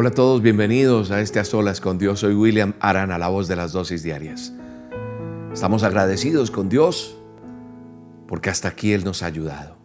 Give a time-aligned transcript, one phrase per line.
[0.00, 2.20] Hola a todos, bienvenidos a este A Solas con Dios.
[2.20, 4.52] Soy William Arana, la voz de las dosis diarias.
[5.52, 7.18] Estamos agradecidos con Dios
[8.28, 9.76] porque hasta aquí Él nos ha ayudado.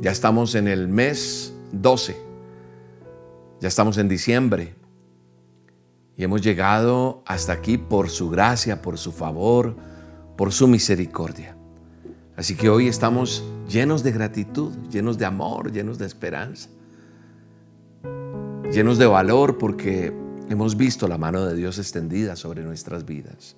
[0.00, 2.16] Ya estamos en el mes 12,
[3.60, 4.74] ya estamos en diciembre
[6.16, 9.76] y hemos llegado hasta aquí por su gracia, por su favor,
[10.36, 11.56] por su misericordia.
[12.36, 16.68] Así que hoy estamos llenos de gratitud, llenos de amor, llenos de esperanza,
[18.72, 20.12] llenos de valor porque
[20.48, 23.56] hemos visto la mano de Dios extendida sobre nuestras vidas.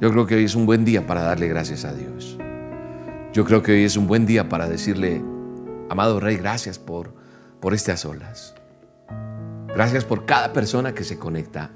[0.00, 2.38] Yo creo que hoy es un buen día para darle gracias a Dios.
[3.32, 5.22] Yo creo que hoy es un buen día para decirle,
[5.90, 7.14] amado Rey, gracias por,
[7.60, 8.54] por a solas.
[9.68, 11.70] Gracias por cada persona que se conecta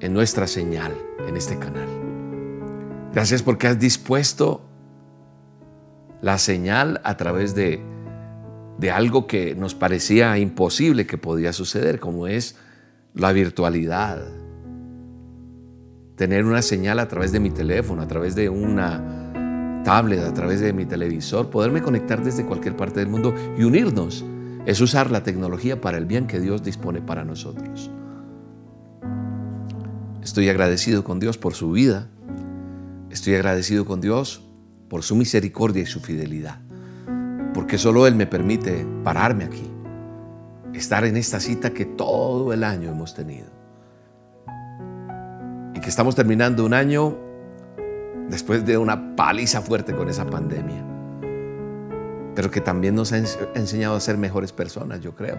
[0.00, 0.94] en nuestra señal,
[1.26, 1.88] en este canal.
[3.12, 4.62] Gracias porque has dispuesto
[6.20, 7.82] la señal a través de,
[8.78, 12.56] de algo que nos parecía imposible que podía suceder, como es
[13.14, 14.22] la virtualidad.
[16.16, 20.60] Tener una señal a través de mi teléfono, a través de una tablet, a través
[20.60, 24.24] de mi televisor, poderme conectar desde cualquier parte del mundo y unirnos.
[24.66, 27.90] Es usar la tecnología para el bien que Dios dispone para nosotros.
[30.22, 32.08] Estoy agradecido con Dios por su vida,
[33.10, 34.42] Estoy agradecido con Dios
[34.88, 36.60] por su misericordia y su fidelidad,
[37.54, 39.70] porque solo Él me permite pararme aquí,
[40.74, 43.46] estar en esta cita que todo el año hemos tenido.
[45.74, 47.16] Y que estamos terminando un año
[48.28, 50.84] después de una paliza fuerte con esa pandemia,
[52.34, 53.18] pero que también nos ha
[53.54, 55.38] enseñado a ser mejores personas, yo creo.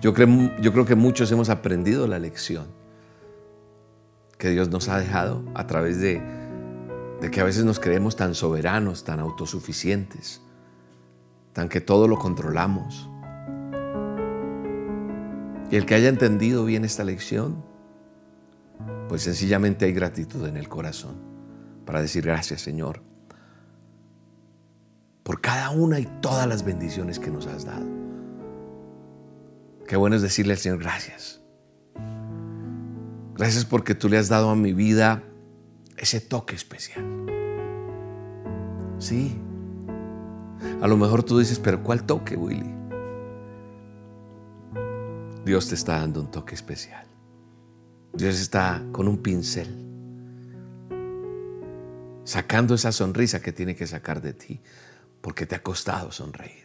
[0.00, 0.28] Yo creo,
[0.60, 2.66] yo creo que muchos hemos aprendido la lección
[4.38, 6.22] que Dios nos ha dejado a través de
[7.20, 10.42] de que a veces nos creemos tan soberanos, tan autosuficientes,
[11.54, 13.08] tan que todo lo controlamos.
[15.70, 17.64] Y el que haya entendido bien esta lección,
[19.08, 21.16] pues sencillamente hay gratitud en el corazón
[21.86, 23.02] para decir gracias Señor
[25.24, 27.86] por cada una y todas las bendiciones que nos has dado.
[29.88, 31.40] Qué bueno es decirle al Señor gracias.
[33.34, 35.24] Gracias porque tú le has dado a mi vida
[35.96, 37.04] ese toque especial.
[38.98, 39.40] Sí.
[40.80, 42.74] A lo mejor tú dices, pero ¿cuál toque, Willy?
[45.44, 47.06] Dios te está dando un toque especial.
[48.12, 49.68] Dios está con un pincel,
[52.24, 54.60] sacando esa sonrisa que tiene que sacar de ti,
[55.20, 56.64] porque te ha costado sonreír.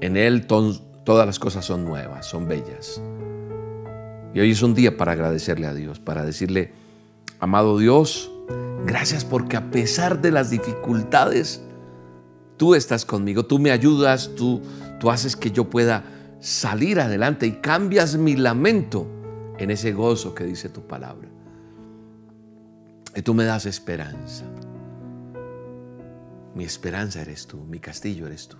[0.00, 3.00] En Él todas las cosas son nuevas, son bellas.
[4.32, 6.72] Y hoy es un día para agradecerle a Dios, para decirle,
[7.40, 8.30] Amado Dios,
[8.84, 11.62] gracias porque a pesar de las dificultades,
[12.56, 14.62] tú estás conmigo, tú me ayudas, tú,
[14.98, 16.04] tú haces que yo pueda
[16.40, 19.06] salir adelante y cambias mi lamento
[19.58, 21.28] en ese gozo que dice tu palabra.
[23.14, 24.44] Y tú me das esperanza.
[26.54, 28.56] Mi esperanza eres tú, mi castillo eres tú,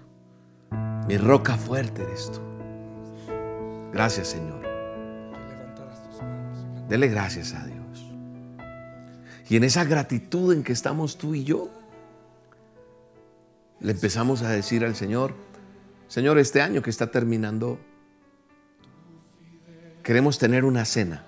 [1.08, 2.40] mi roca fuerte eres tú.
[3.92, 4.66] Gracias Señor.
[6.88, 7.75] Dele gracias a Dios.
[9.48, 11.70] Y en esa gratitud en que estamos tú y yo,
[13.80, 15.34] le empezamos a decir al Señor,
[16.08, 17.78] Señor, este año que está terminando,
[20.02, 21.24] queremos tener una cena.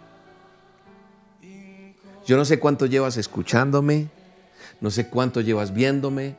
[2.27, 4.09] Yo no sé cuánto llevas escuchándome,
[4.81, 6.37] no sé cuánto llevas viéndome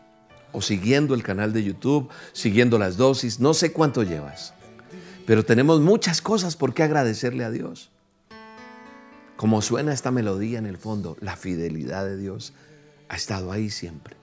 [0.52, 4.54] o siguiendo el canal de YouTube, siguiendo las dosis, no sé cuánto llevas,
[5.26, 7.90] pero tenemos muchas cosas por qué agradecerle a Dios.
[9.40, 12.52] Como suena esta melodía en el fondo, la fidelidad de Dios
[13.08, 14.18] ha estado ahí siempre.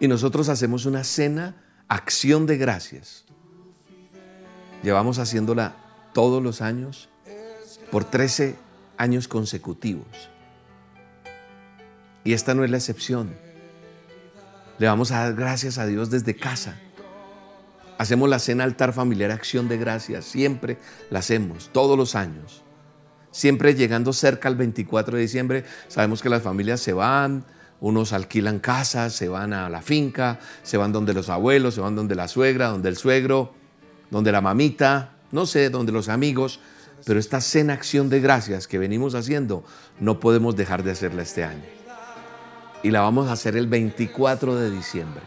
[0.00, 3.24] Y nosotros hacemos una cena, acción de gracias.
[4.82, 5.76] Llevamos haciéndola
[6.12, 7.08] todos los años
[7.90, 8.56] por 13
[8.98, 10.28] años consecutivos.
[12.22, 13.34] Y esta no es la excepción.
[14.76, 16.78] Le vamos a dar gracias a Dios desde casa.
[17.96, 20.26] Hacemos la cena altar familiar, acción de gracias.
[20.26, 20.76] Siempre
[21.08, 22.62] la hacemos, todos los años
[23.36, 27.44] siempre llegando cerca al 24 de diciembre, sabemos que las familias se van,
[27.80, 31.94] unos alquilan casas, se van a la finca, se van donde los abuelos, se van
[31.94, 33.52] donde la suegra, donde el suegro,
[34.10, 36.60] donde la mamita, no sé, donde los amigos,
[37.04, 39.64] pero esta cena acción de gracias que venimos haciendo,
[40.00, 41.64] no podemos dejar de hacerla este año.
[42.82, 45.22] Y la vamos a hacer el 24 de diciembre.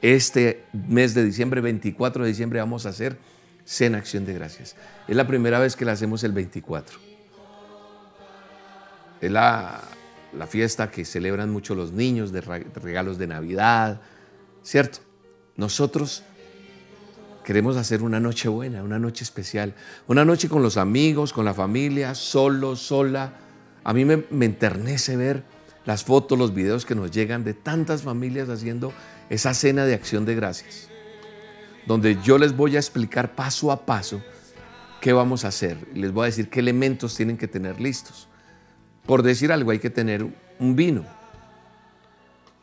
[0.00, 3.18] Este mes de diciembre, 24 de diciembre, vamos a hacer
[3.66, 4.74] cena acción de gracias.
[5.06, 7.09] Es la primera vez que la hacemos el 24.
[9.20, 9.82] Es la,
[10.48, 14.00] fiesta que celebran mucho los niños, de regalos de Navidad,
[14.62, 15.00] ¿cierto?
[15.56, 16.22] Nosotros
[17.44, 19.74] queremos hacer una noche buena, una noche especial,
[20.06, 23.34] una noche con los amigos, con la familia, solo, sola.
[23.84, 25.42] A mí me, me enternece ver
[25.84, 28.92] las fotos, los videos que nos llegan de tantas familias haciendo
[29.28, 30.88] esa cena de acción de gracias,
[31.86, 34.22] donde yo les voy a explicar paso a paso
[35.00, 35.76] qué vamos a hacer.
[35.94, 38.28] Les voy a decir qué elementos tienen que tener listos.
[39.06, 40.26] Por decir algo, hay que tener
[40.58, 41.04] un vino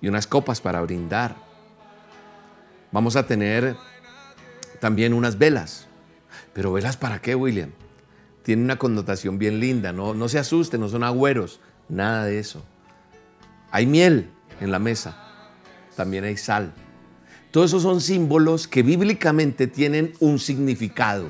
[0.01, 1.35] y unas copas para brindar.
[2.91, 3.75] Vamos a tener
[4.79, 5.87] también unas velas.
[6.53, 7.71] Pero velas para qué, William?
[8.43, 12.63] Tiene una connotación bien linda, no, no se asusten, no son agüeros, nada de eso.
[13.71, 14.29] Hay miel
[14.61, 15.17] en la mesa,
[15.95, 16.73] también hay sal.
[17.51, 21.29] Todos esos son símbolos que bíblicamente tienen un significado,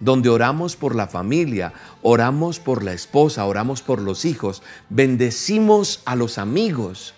[0.00, 1.72] donde oramos por la familia,
[2.02, 7.14] oramos por la esposa, oramos por los hijos, bendecimos a los amigos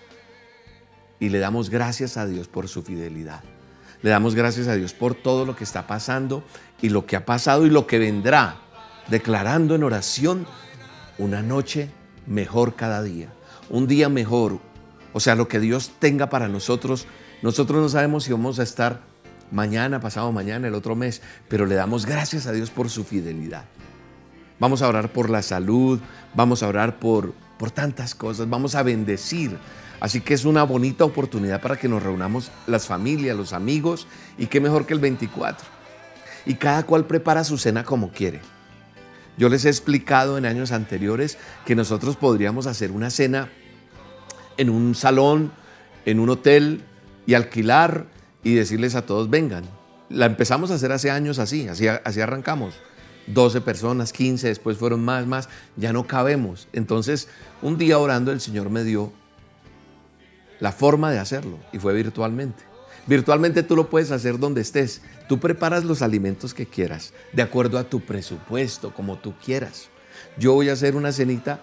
[1.21, 3.43] y le damos gracias a Dios por su fidelidad.
[4.03, 6.45] Le damos gracias a Dios por todo lo que está pasando
[6.81, 8.57] y lo que ha pasado y lo que vendrá,
[9.09, 10.47] declarando en oración
[11.19, 11.91] una noche
[12.27, 13.29] mejor cada día,
[13.71, 14.61] un día mejor.
[15.13, 17.07] O sea, lo que Dios tenga para nosotros,
[17.43, 19.01] nosotros no sabemos si vamos a estar
[19.51, 23.65] mañana, pasado mañana, el otro mes, pero le damos gracias a Dios por su fidelidad.
[24.59, 26.01] Vamos a orar por la salud,
[26.35, 29.57] vamos a orar por, por tantas cosas, vamos a bendecir
[30.01, 34.07] Así que es una bonita oportunidad para que nos reunamos las familias, los amigos,
[34.37, 35.67] y qué mejor que el 24.
[36.47, 38.41] Y cada cual prepara su cena como quiere.
[39.37, 43.51] Yo les he explicado en años anteriores que nosotros podríamos hacer una cena
[44.57, 45.53] en un salón,
[46.05, 46.83] en un hotel,
[47.27, 48.07] y alquilar
[48.43, 49.65] y decirles a todos, vengan.
[50.09, 52.75] La empezamos a hacer hace años así, así, así arrancamos.
[53.27, 56.69] 12 personas, 15, después fueron más, más, ya no cabemos.
[56.73, 57.29] Entonces,
[57.63, 59.13] un día orando el Señor me dio
[60.61, 62.63] la forma de hacerlo y fue virtualmente.
[63.07, 65.03] Virtualmente tú lo puedes hacer donde estés.
[65.29, 69.89] Tú preparas los alimentos que quieras, de acuerdo a tu presupuesto, como tú quieras.
[70.39, 71.61] Yo voy a hacer una cenita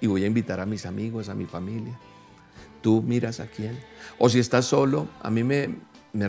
[0.00, 1.98] y voy a invitar a mis amigos, a mi familia.
[2.82, 3.78] Tú miras a quién.
[4.18, 5.76] O si estás solo, a mí me,
[6.12, 6.28] me,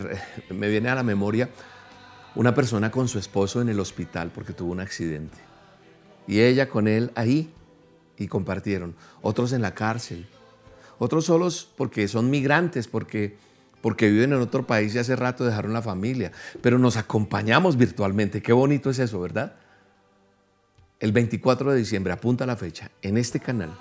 [0.49, 1.49] me viene a la memoria
[2.35, 5.37] una persona con su esposo en el hospital porque tuvo un accidente.
[6.27, 7.51] Y ella con él ahí
[8.17, 8.95] y compartieron.
[9.21, 10.27] Otros en la cárcel
[11.03, 13.35] otros solos porque son migrantes, porque,
[13.81, 18.41] porque viven en otro país y hace rato dejaron la familia, pero nos acompañamos virtualmente.
[18.41, 19.55] Qué bonito es eso, ¿verdad?
[20.99, 23.77] El 24 de diciembre, apunta la fecha, en este canal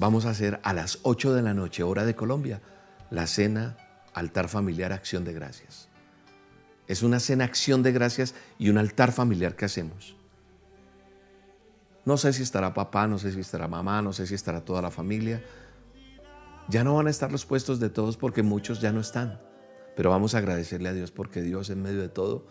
[0.00, 2.62] vamos a hacer a las 8 de la noche, hora de Colombia,
[3.10, 3.76] la cena
[4.14, 5.88] altar familiar acción de gracias.
[6.88, 10.16] Es una cena acción de gracias y un altar familiar que hacemos.
[12.06, 14.80] No sé si estará papá, no sé si estará mamá, no sé si estará toda
[14.80, 15.44] la familia,
[16.68, 19.38] ya no van a estar los puestos de todos porque muchos ya no están.
[19.96, 22.46] Pero vamos a agradecerle a Dios porque Dios en medio de todo,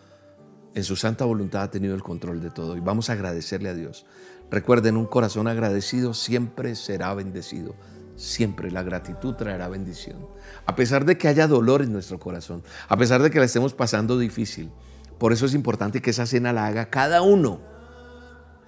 [0.74, 2.76] en su santa voluntad ha tenido el control de todo.
[2.76, 4.06] Y vamos a agradecerle a Dios.
[4.50, 7.74] Recuerden, un corazón agradecido siempre será bendecido.
[8.16, 10.26] Siempre la gratitud traerá bendición.
[10.66, 13.72] A pesar de que haya dolor en nuestro corazón, a pesar de que la estemos
[13.72, 14.70] pasando difícil.
[15.18, 17.60] Por eso es importante que esa cena la haga cada uno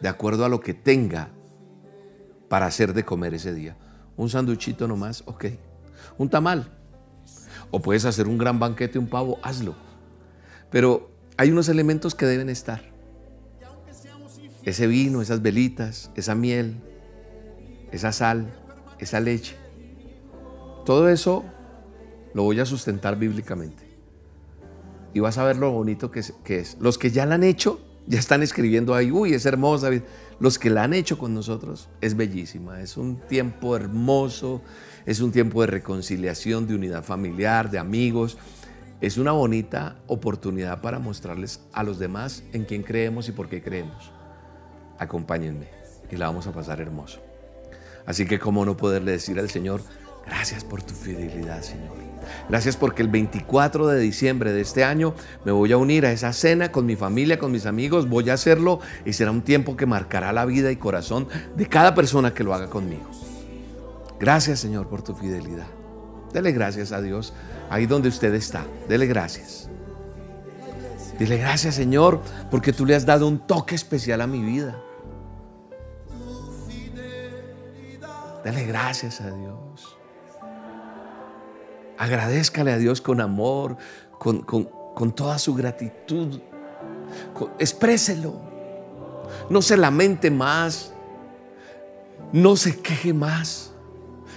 [0.00, 1.30] de acuerdo a lo que tenga
[2.48, 3.76] para hacer de comer ese día.
[4.16, 5.46] Un sanduchito nomás, ok.
[6.18, 6.70] Un tamal.
[7.70, 9.74] O puedes hacer un gran banquete, un pavo, hazlo.
[10.70, 12.91] Pero hay unos elementos que deben estar.
[14.64, 16.80] Ese vino, esas velitas, esa miel,
[17.90, 18.52] esa sal,
[18.98, 19.56] esa leche.
[20.84, 21.44] Todo eso
[22.34, 23.82] lo voy a sustentar bíblicamente.
[25.14, 26.76] Y vas a ver lo bonito que es.
[26.80, 29.90] Los que ya la han hecho, ya están escribiendo ahí, uy, es hermosa.
[30.40, 32.80] Los que la han hecho con nosotros, es bellísima.
[32.80, 34.62] Es un tiempo hermoso,
[35.06, 38.38] es un tiempo de reconciliación, de unidad familiar, de amigos.
[39.00, 43.62] Es una bonita oportunidad para mostrarles a los demás en quién creemos y por qué
[43.62, 44.12] creemos.
[45.02, 45.66] Acompáñenme
[46.10, 47.20] y la vamos a pasar hermoso.
[48.06, 49.82] Así que cómo no poderle decir al Señor,
[50.26, 51.96] gracias por tu fidelidad, Señor.
[52.48, 56.32] Gracias porque el 24 de diciembre de este año me voy a unir a esa
[56.32, 58.08] cena con mi familia, con mis amigos.
[58.08, 61.94] Voy a hacerlo y será un tiempo que marcará la vida y corazón de cada
[61.94, 63.10] persona que lo haga conmigo.
[64.20, 65.66] Gracias Señor por tu fidelidad.
[66.32, 67.34] Dele gracias a Dios
[67.70, 68.64] ahí donde usted está.
[68.88, 69.68] Dele gracias.
[71.18, 74.76] Dile gracias Señor porque tú le has dado un toque especial a mi vida.
[78.44, 79.96] Dale gracias a Dios.
[81.98, 83.76] Agradezcale a Dios con amor,
[84.18, 86.40] con, toda su gratitud.
[87.58, 88.40] expréselo.
[89.48, 90.92] No se lamente más.
[92.32, 93.72] No se queje más.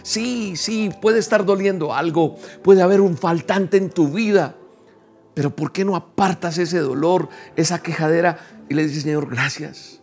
[0.04, 2.36] Sí, sí, puede estar doliendo algo.
[2.62, 4.56] Puede haber un faltante en tu vida.
[5.34, 8.38] Pero ¿por qué no apartas ese dolor, esa quejadera
[8.70, 10.02] y le dices, Señor, gracias?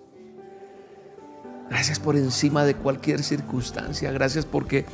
[1.72, 4.12] Gracias por encima de cualquier circunstancia.
[4.12, 4.84] Gracias porque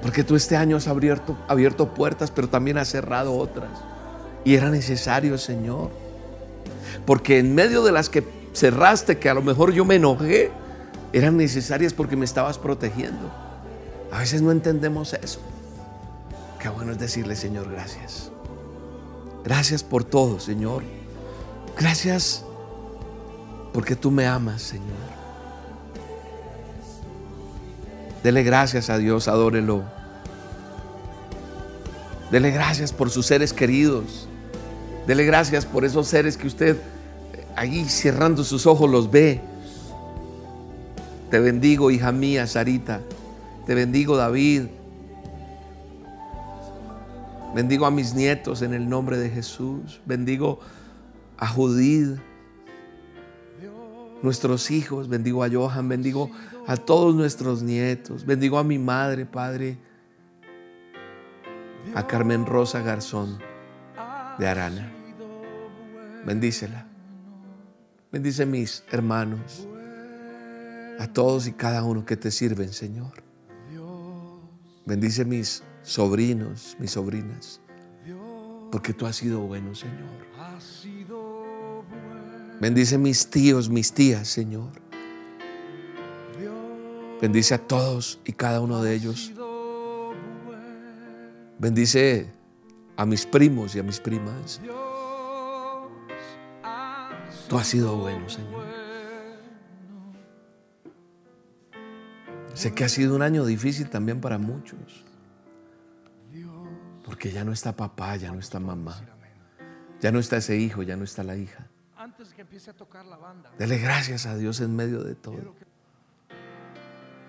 [0.00, 3.68] porque tú este año has abierto, abierto puertas, pero también has cerrado otras.
[4.44, 5.90] Y era necesario, Señor.
[7.04, 10.52] Porque en medio de las que cerraste, que a lo mejor yo me enojé,
[11.12, 13.32] eran necesarias porque me estabas protegiendo.
[14.12, 15.40] A veces no entendemos eso.
[16.60, 18.30] Qué bueno es decirle, Señor, gracias.
[19.42, 20.84] Gracias por todo, Señor.
[21.76, 22.45] Gracias
[23.76, 24.86] porque tú me amas, Señor.
[28.24, 29.84] Dele gracias a Dios, adórelo.
[32.30, 34.28] Dele gracias por sus seres queridos.
[35.06, 36.78] Dele gracias por esos seres que usted
[37.54, 39.42] ahí cerrando sus ojos los ve.
[41.30, 43.02] Te bendigo, hija mía, Sarita.
[43.66, 44.68] Te bendigo, David.
[47.54, 50.00] Bendigo a mis nietos en el nombre de Jesús.
[50.06, 50.60] Bendigo
[51.36, 52.18] a Judith,
[54.26, 55.08] nuestros hijos.
[55.08, 55.88] Bendigo a Johan.
[55.88, 56.30] Bendigo
[56.66, 58.26] a todos nuestros nietos.
[58.26, 59.78] Bendigo a mi madre, Padre
[61.94, 63.38] a Carmen Rosa Garzón
[64.38, 64.92] de Arana.
[66.24, 66.86] Bendícela.
[68.10, 69.66] Bendice mis hermanos,
[70.98, 73.22] a todos y cada uno que te sirven, Señor.
[74.86, 77.60] Bendice mis sobrinos, mis sobrinas,
[78.70, 80.25] porque tú has sido bueno, Señor.
[82.60, 84.70] Bendice mis tíos, mis tías, Señor.
[87.20, 89.32] Bendice a todos y cada uno de ellos
[91.58, 92.30] Bendice
[92.96, 94.60] a mis primos y a mis primas.
[97.48, 98.64] Tú has sido bueno, Señor.
[102.52, 105.04] Sé que ha sido un año difícil también para muchos.
[107.04, 109.00] Porque ya no está papá, ya no está mamá.
[110.00, 111.68] Ya no está ese hijo, ya no está la hija.
[113.58, 115.54] Dele gracias a Dios en medio de todo.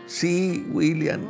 [0.05, 1.21] Sí, William.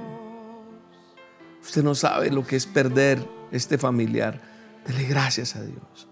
[1.62, 4.40] Usted no sabe lo que es perder este familiar.
[4.86, 6.08] Dele gracias a Dios.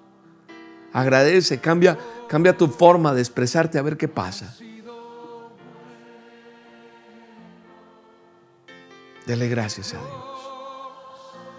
[0.92, 4.56] Agradece, cambia, cambia tu forma de expresarte a ver qué pasa.
[9.25, 10.36] Dele gracias a Dios.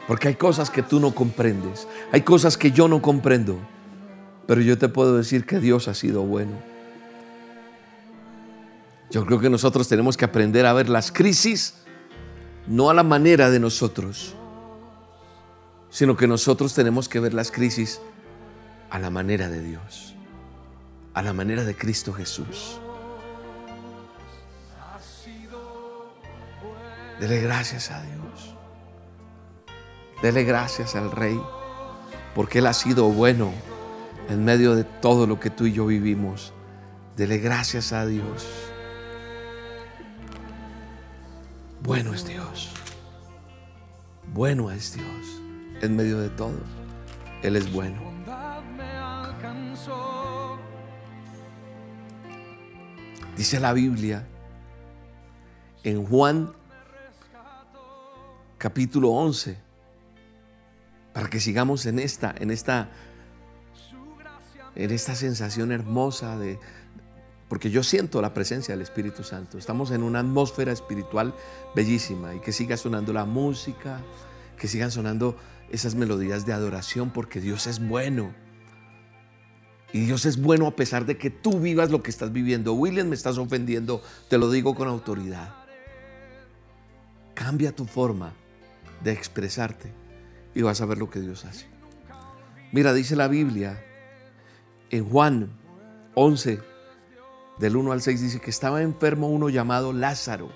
[0.07, 1.89] Porque hay cosas que tú no comprendes.
[2.13, 3.59] Hay cosas que yo no comprendo.
[4.47, 6.53] Pero yo te puedo decir que Dios ha sido bueno.
[9.11, 11.75] Yo creo que nosotros tenemos que aprender a ver las crisis
[12.67, 14.35] no a la manera de nosotros,
[15.91, 18.01] sino que nosotros tenemos que ver las crisis
[18.91, 20.15] a la manera de Dios,
[21.15, 22.81] a la manera de Cristo Jesús.
[27.21, 28.55] Dele gracias a Dios.
[30.23, 31.41] Dele gracias al Rey,
[32.35, 33.53] porque Él ha sido bueno
[34.29, 36.53] en medio de todo lo que tú y yo vivimos.
[37.17, 38.47] Dele gracias a Dios.
[41.83, 42.71] Bueno es Dios.
[44.33, 45.43] Bueno es Dios.
[45.81, 46.59] En medio de todo,
[47.43, 48.01] Él es bueno.
[53.37, 54.27] Dice la Biblia
[55.85, 56.53] en Juan
[58.57, 59.59] capítulo 11
[61.13, 62.89] para que sigamos en esta en esta
[64.77, 66.59] en esta sensación hermosa de,
[67.49, 69.59] porque yo siento la presencia del Espíritu Santo.
[69.59, 71.35] Estamos en una atmósfera espiritual
[71.75, 74.01] bellísima y que siga sonando la música,
[74.59, 75.37] que sigan sonando
[75.71, 78.35] esas melodías de adoración, porque Dios es bueno.
[79.93, 82.75] Y Dios es bueno a pesar de que tú vivas lo que estás viviendo.
[82.75, 85.55] William, me estás ofendiendo, te lo digo con autoridad.
[87.35, 88.35] Cambia tu forma
[89.03, 89.93] de expresarte
[90.55, 91.67] y vas a ver lo que Dios hace.
[92.73, 93.83] Mira, dice la Biblia
[94.91, 95.51] en Juan
[96.15, 96.61] 11,
[97.59, 100.51] del 1 al 6 dice que estaba enfermo uno llamado Lázaro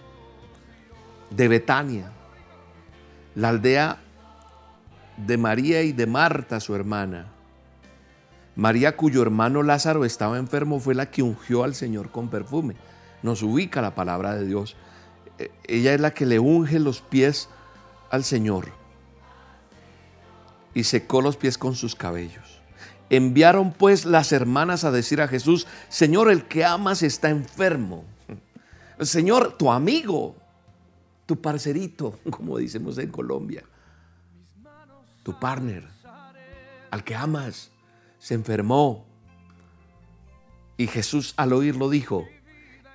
[1.30, 2.12] de Betania,
[3.34, 3.99] la aldea
[5.16, 7.28] de María y de Marta, su hermana.
[8.56, 12.75] María, cuyo hermano Lázaro estaba enfermo, fue la que ungió al Señor con perfume.
[13.22, 14.76] Nos ubica la palabra de Dios.
[15.38, 17.49] E, ella es la que le unge los pies
[18.10, 18.68] al Señor
[20.75, 22.50] y secó los pies con sus cabellos.
[23.11, 28.05] Enviaron pues las hermanas a decir a Jesús, Señor, el que amas está enfermo.
[29.00, 30.37] Señor, tu amigo,
[31.26, 33.64] tu parcerito, como decimos en Colombia,
[35.25, 35.88] tu partner,
[36.90, 37.71] al que amas,
[38.19, 39.07] se enfermó.
[40.76, 42.26] Y Jesús al oírlo dijo,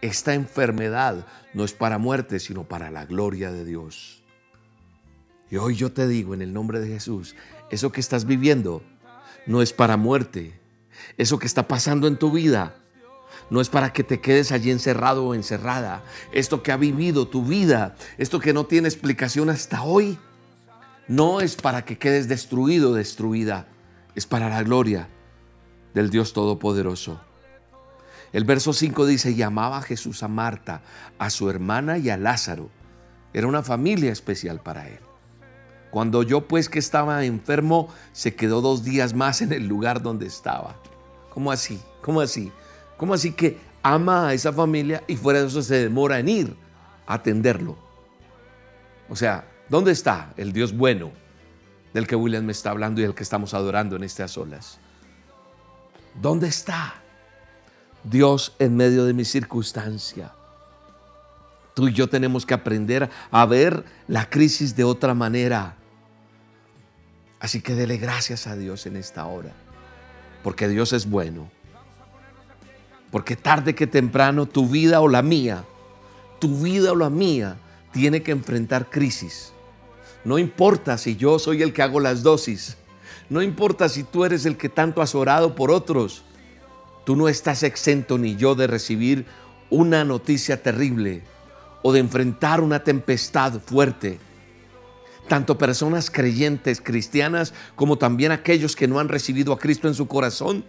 [0.01, 4.23] esta enfermedad no es para muerte, sino para la gloria de Dios.
[5.51, 7.35] Y hoy yo te digo en el nombre de Jesús,
[7.69, 8.81] eso que estás viviendo
[9.45, 10.59] no es para muerte.
[11.17, 12.75] Eso que está pasando en tu vida
[13.49, 16.03] no es para que te quedes allí encerrado o encerrada.
[16.31, 20.17] Esto que ha vivido tu vida, esto que no tiene explicación hasta hoy,
[21.07, 23.67] no es para que quedes destruido o destruida.
[24.15, 25.09] Es para la gloria
[25.93, 27.21] del Dios Todopoderoso.
[28.33, 30.81] El verso 5 dice, llamaba Jesús a Marta,
[31.19, 32.69] a su hermana y a Lázaro.
[33.33, 35.04] Era una familia especial para él.
[35.95, 40.25] Cuando yo pues que estaba enfermo, se quedó dos días más en el lugar donde
[40.25, 40.75] estaba.
[41.29, 41.81] ¿Cómo así?
[42.01, 42.51] ¿Cómo así?
[42.97, 46.57] ¿Cómo así que ama a esa familia y fuera de eso se demora en ir
[47.07, 47.77] a atenderlo?
[49.07, 51.13] O sea, ¿dónde está el Dios bueno
[51.93, 54.79] del que William me está hablando y el que estamos adorando en estas olas?
[56.21, 56.95] ¿Dónde está
[58.03, 60.33] Dios en medio de mi circunstancia?
[61.73, 65.77] Tú y yo tenemos que aprender a ver la crisis de otra manera.
[67.39, 69.51] Así que dele gracias a Dios en esta hora,
[70.43, 71.49] porque Dios es bueno.
[73.11, 75.63] Porque tarde que temprano tu vida o la mía,
[76.39, 77.57] tu vida o la mía,
[77.91, 79.53] tiene que enfrentar crisis.
[80.25, 82.77] No importa si yo soy el que hago las dosis.
[83.29, 86.23] No importa si tú eres el que tanto has orado por otros.
[87.05, 89.25] Tú no estás exento ni yo de recibir
[89.69, 91.21] una noticia terrible
[91.83, 94.17] o de enfrentar una tempestad fuerte.
[95.27, 100.07] Tanto personas creyentes, cristianas, como también aquellos que no han recibido a Cristo en su
[100.07, 100.65] corazón,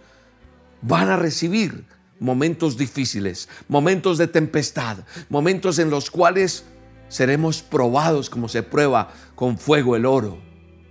[0.81, 1.85] van a recibir
[2.19, 4.99] momentos difíciles, momentos de tempestad,
[5.29, 6.65] momentos en los cuales
[7.09, 10.39] seremos probados como se prueba con fuego el oro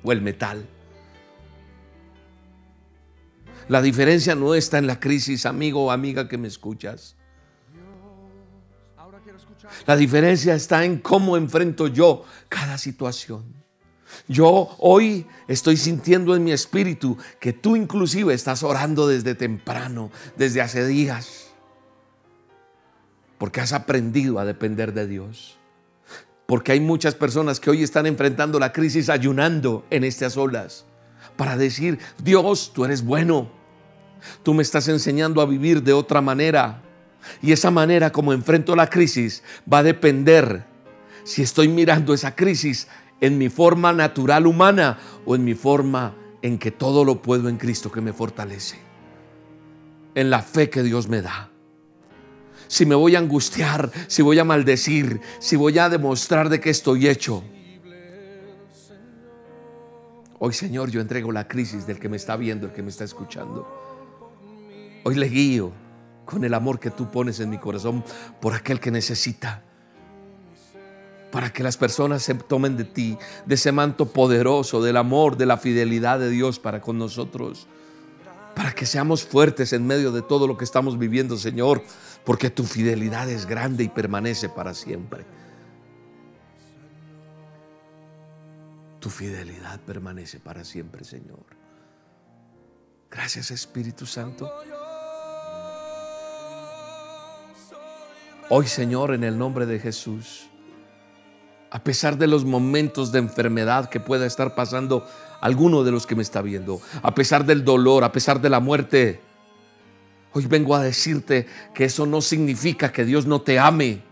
[0.03, 0.67] o el metal.
[3.69, 7.17] La diferencia no está en la crisis, amigo o amiga que me escuchas.
[9.87, 13.45] La diferencia está en cómo enfrento yo cada situación.
[14.29, 20.61] Yo hoy estoy sintiendo en mi espíritu que tú inclusive estás orando desde temprano, desde
[20.61, 21.51] hace días,
[23.39, 25.59] porque has aprendido a depender de Dios.
[26.47, 30.87] Porque hay muchas personas que hoy están enfrentando la crisis ayunando en estas olas
[31.37, 33.51] para decir, Dios, tú eres bueno.
[34.43, 36.83] Tú me estás enseñando a vivir de otra manera.
[37.43, 40.65] Y esa manera como enfrento la crisis va a depender
[41.25, 42.89] si estoy mirando esa crisis
[43.21, 47.57] en mi forma natural humana o en mi forma en que todo lo puedo en
[47.57, 48.79] Cristo que me fortalece.
[50.15, 51.51] En la fe que Dios me da.
[52.69, 56.71] Si me voy a angustiar, si voy a maldecir, si voy a demostrar de qué
[56.71, 57.43] estoy hecho.
[60.39, 63.05] Hoy Señor yo entrego la crisis del que me está viendo, el que me está
[63.05, 63.67] escuchando.
[65.05, 65.73] Hoy le guío
[66.27, 68.05] con el amor que tú pones en mi corazón
[68.41, 69.63] por aquel que necesita
[71.37, 75.45] para que las personas se tomen de ti, de ese manto poderoso, del amor, de
[75.45, 77.67] la fidelidad de Dios para con nosotros.
[78.55, 81.83] Para que seamos fuertes en medio de todo lo que estamos viviendo, Señor,
[82.25, 85.27] porque tu fidelidad es grande y permanece para siempre.
[88.99, 91.45] Tu fidelidad permanece para siempre, Señor.
[93.11, 94.51] Gracias, Espíritu Santo.
[98.49, 100.47] Hoy, Señor, en el nombre de Jesús,
[101.73, 105.05] a pesar de los momentos de enfermedad que pueda estar pasando
[105.41, 108.61] alguno de los que me está viendo, a pesar del dolor, a pesar de la
[108.61, 109.21] muerte.
[110.33, 114.03] Hoy vengo a decirte que eso no significa que Dios no te ame.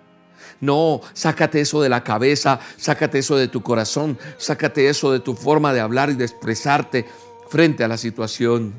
[0.61, 5.35] No, sácate eso de la cabeza, sácate eso de tu corazón, sácate eso de tu
[5.35, 7.07] forma de hablar y de expresarte
[7.49, 8.75] frente a la situación.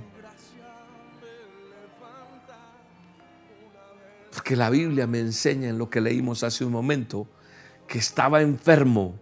[4.36, 7.26] Porque la Biblia me enseña en lo que leímos hace un momento
[7.88, 9.17] que estaba enfermo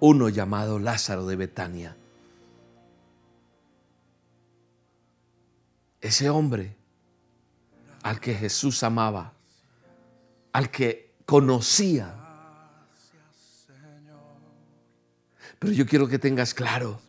[0.00, 1.96] uno llamado Lázaro de Betania.
[6.00, 6.74] Ese hombre
[8.02, 9.32] al que Jesús amaba,
[10.52, 12.12] al que conocía.
[15.60, 17.00] Pero yo quiero que tengas claro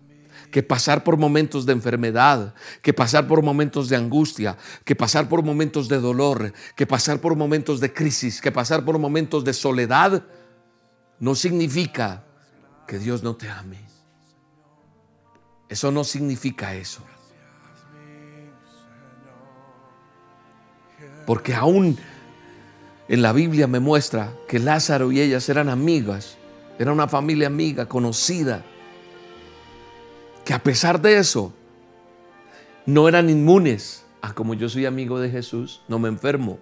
[0.51, 5.43] que pasar por momentos de enfermedad, que pasar por momentos de angustia, que pasar por
[5.43, 10.23] momentos de dolor, que pasar por momentos de crisis, que pasar por momentos de soledad,
[11.19, 12.25] no significa
[12.85, 13.79] que Dios no te ame.
[15.69, 17.01] Eso no significa eso.
[21.25, 21.97] Porque aún
[23.07, 26.37] en la Biblia me muestra que Lázaro y ellas eran amigas,
[26.77, 28.65] era una familia amiga, conocida,
[30.45, 31.53] que a pesar de eso
[32.85, 34.05] no eran inmunes.
[34.21, 36.59] Ah, como yo soy amigo de Jesús, no me enfermo.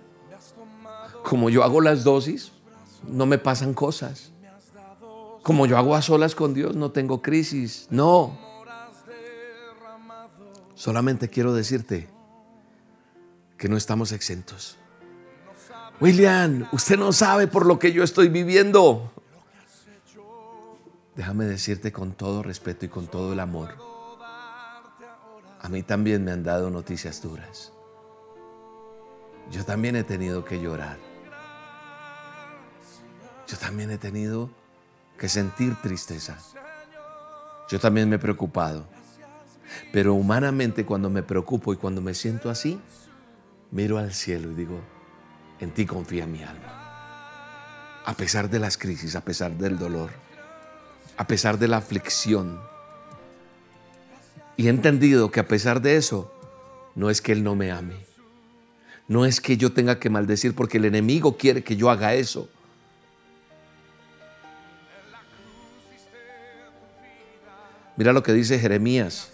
[1.24, 2.52] Como yo hago las dosis,
[3.08, 4.32] no me pasan cosas.
[5.44, 7.88] Como yo hago a solas con Dios, no tengo crisis.
[7.90, 8.38] No.
[10.76, 12.08] Solamente quiero decirte
[13.58, 14.78] que no estamos exentos.
[16.00, 19.12] William, usted no sabe por lo que yo estoy viviendo.
[21.20, 23.76] Déjame decirte con todo respeto y con todo el amor.
[25.60, 27.74] A mí también me han dado noticias duras.
[29.52, 30.98] Yo también he tenido que llorar.
[33.50, 34.50] Yo también he tenido
[35.18, 36.38] que sentir tristeza.
[37.70, 38.88] Yo también me he preocupado.
[39.92, 42.80] Pero humanamente cuando me preocupo y cuando me siento así,
[43.72, 44.80] miro al cielo y digo,
[45.60, 48.00] en ti confía mi alma.
[48.06, 50.12] A pesar de las crisis, a pesar del dolor,
[51.20, 52.62] a pesar de la aflicción.
[54.56, 56.34] Y he entendido que a pesar de eso,
[56.96, 57.98] no es que Él no me ame.
[59.10, 62.48] No es que yo tenga que maldecir porque el enemigo quiere que yo haga eso.
[67.98, 69.30] Mira lo que dice Jeremías,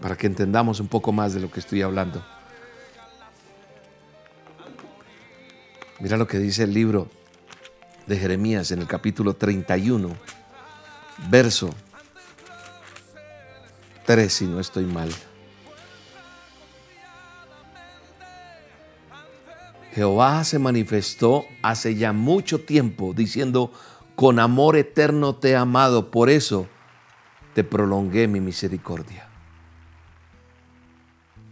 [0.00, 2.24] para que entendamos un poco más de lo que estoy hablando.
[5.98, 7.10] Mira lo que dice el libro
[8.06, 10.10] de Jeremías en el capítulo 31,
[11.28, 11.74] verso
[14.06, 15.10] 3, si no estoy mal.
[19.92, 23.72] Jehová se manifestó hace ya mucho tiempo diciendo,
[24.14, 26.68] con amor eterno te he amado, por eso
[27.54, 29.28] te prolongué mi misericordia.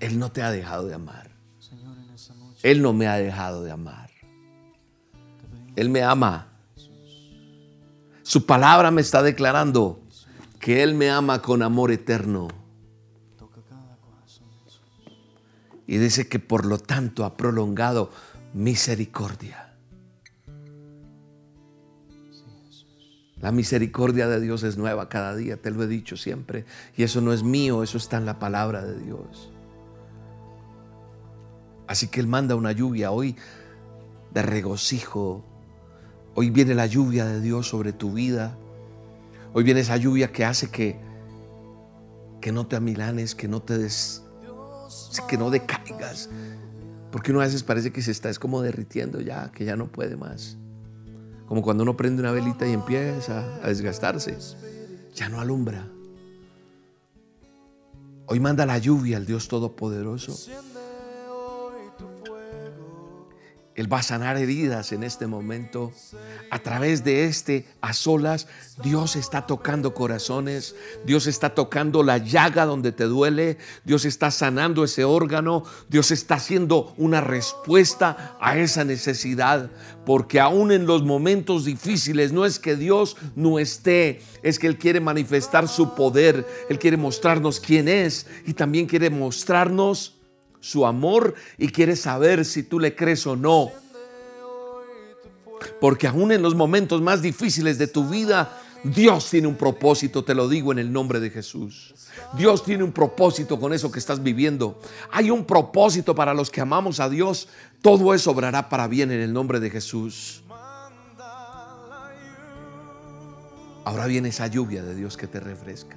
[0.01, 1.31] Él no te ha dejado de amar.
[2.63, 4.08] Él no me ha dejado de amar.
[5.79, 6.49] Él me ama.
[8.23, 10.03] Su palabra me está declarando
[10.59, 12.49] que Él me ama con amor eterno.
[15.87, 18.11] Y dice que por lo tanto ha prolongado
[18.55, 19.73] misericordia.
[23.41, 26.65] La misericordia de Dios es nueva cada día, te lo he dicho siempre.
[26.97, 29.53] Y eso no es mío, eso está en la palabra de Dios.
[31.87, 33.37] Así que Él manda una lluvia hoy
[34.33, 35.45] de regocijo,
[36.41, 38.57] Hoy viene la lluvia de Dios sobre tu vida.
[39.55, 40.97] Hoy viene esa lluvia que hace que,
[42.41, 44.23] que no te amilanes, que no te des,
[45.29, 46.31] que no decaigas.
[47.11, 49.89] Porque uno a veces parece que se está es como derritiendo ya, que ya no
[49.89, 50.57] puede más.
[51.49, 54.39] Como cuando uno prende una velita y empieza a desgastarse.
[55.17, 55.89] Ya no alumbra.
[58.27, 60.37] Hoy manda la lluvia al Dios Todopoderoso
[63.79, 65.93] Él va a sanar heridas en este momento.
[66.51, 68.49] A través de este a solas,
[68.83, 70.75] Dios está tocando corazones.
[71.07, 73.57] Dios está tocando la llaga donde te duele.
[73.85, 75.63] Dios está sanando ese órgano.
[75.89, 79.71] Dios está haciendo una respuesta a esa necesidad.
[80.05, 84.77] Porque aún en los momentos difíciles no es que Dios no esté, es que Él
[84.77, 86.45] quiere manifestar su poder.
[86.69, 90.18] Él quiere mostrarnos quién es y también quiere mostrarnos
[90.61, 93.71] su amor y quiere saber si tú le crees o no.
[95.81, 100.35] Porque aún en los momentos más difíciles de tu vida, Dios tiene un propósito, te
[100.35, 101.95] lo digo en el nombre de Jesús.
[102.37, 104.81] Dios tiene un propósito con eso que estás viviendo.
[105.11, 107.49] Hay un propósito para los que amamos a Dios.
[107.83, 110.43] Todo eso obrará para bien en el nombre de Jesús.
[113.85, 115.97] Ahora viene esa lluvia de Dios que te refresca.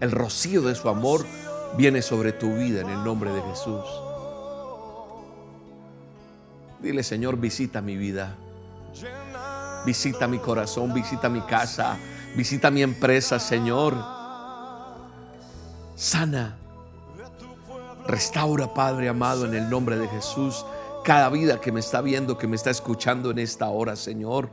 [0.00, 1.24] El rocío de su amor
[1.76, 3.84] viene sobre tu vida en el nombre de Jesús.
[6.80, 8.36] Dile, Señor, visita mi vida.
[9.84, 11.96] Visita mi corazón, visita mi casa,
[12.36, 13.94] visita mi empresa, Señor.
[15.94, 16.56] Sana.
[18.06, 20.64] Restaura, Padre amado, en el nombre de Jesús,
[21.04, 24.48] cada vida que me está viendo, que me está escuchando en esta hora, Señor.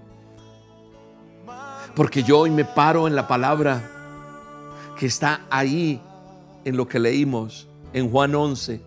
[1.96, 3.90] Porque yo hoy me paro en la palabra
[4.98, 6.02] que está ahí
[6.66, 8.82] en lo que leímos en Juan 11.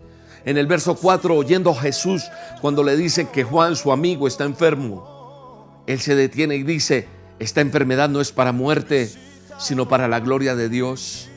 [0.45, 2.23] En el verso 4, oyendo a Jesús
[2.61, 7.07] cuando le dicen que Juan, su amigo, está enfermo, él se detiene y dice,
[7.39, 9.09] esta enfermedad no es para muerte,
[9.59, 11.29] sino para la gloria de Dios.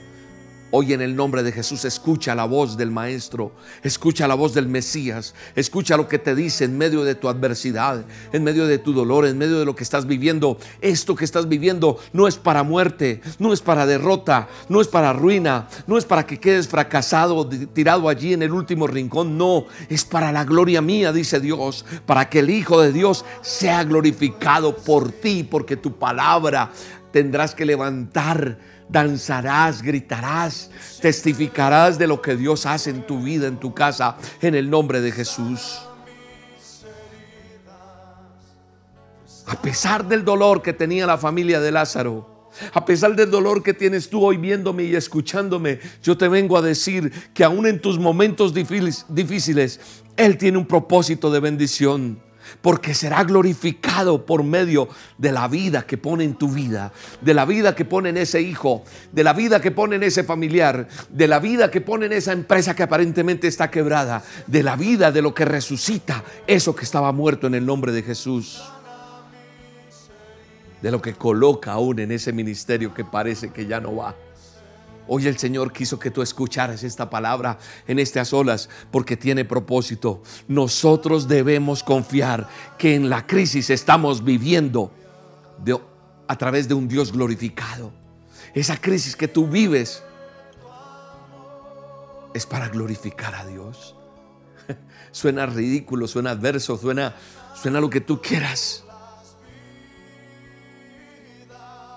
[0.72, 3.52] Hoy en el nombre de Jesús escucha la voz del Maestro,
[3.83, 8.04] escucha la voz del Mesías, escucha lo que te dice en medio de tu adversidad,
[8.33, 10.59] en medio de tu dolor, en medio de lo que estás viviendo.
[10.80, 15.12] Esto que estás viviendo no es para muerte, no es para derrota, no es para
[15.12, 20.04] ruina, no es para que quedes fracasado, tirado allí en el último rincón, no, es
[20.04, 25.11] para la gloria mía, dice Dios, para que el Hijo de Dios sea glorificado por
[25.11, 26.70] ti, porque tu palabra
[27.11, 28.59] tendrás que levantar
[28.90, 34.55] danzarás, gritarás, testificarás de lo que Dios hace en tu vida, en tu casa, en
[34.55, 35.81] el nombre de Jesús.
[39.46, 42.31] A pesar del dolor que tenía la familia de Lázaro,
[42.74, 46.62] A pesar del dolor que tienes tú hoy viéndome y escuchándome, yo te vengo a
[46.62, 49.81] decir que aún en tus momentos difíciles,
[50.16, 52.20] Él tiene un propósito de bendición
[52.60, 57.44] porque será glorificado por medio de la vida que pone en tu vida, de la
[57.44, 61.28] vida que pone en ese hijo, de la vida que pone en ese familiar, de
[61.28, 65.22] la vida que pone en esa empresa que aparentemente está quebrada, de la vida de
[65.22, 68.60] lo que resucita eso que estaba muerto en el nombre de Jesús
[70.82, 74.14] de lo que coloca aún en ese ministerio que parece que ya no va.
[75.12, 80.23] Hoy el Señor quiso que tú escucharas esta palabra en estas olas porque tiene propósito.
[80.46, 84.92] Nosotros debemos confiar que en la crisis estamos viviendo
[86.29, 87.92] a través de un Dios glorificado.
[88.55, 90.05] Esa crisis que tú vives
[92.33, 93.96] es para glorificar a Dios.
[95.11, 97.16] suena ridículo, suena adverso, suena,
[97.61, 98.85] suena lo que tú quieras.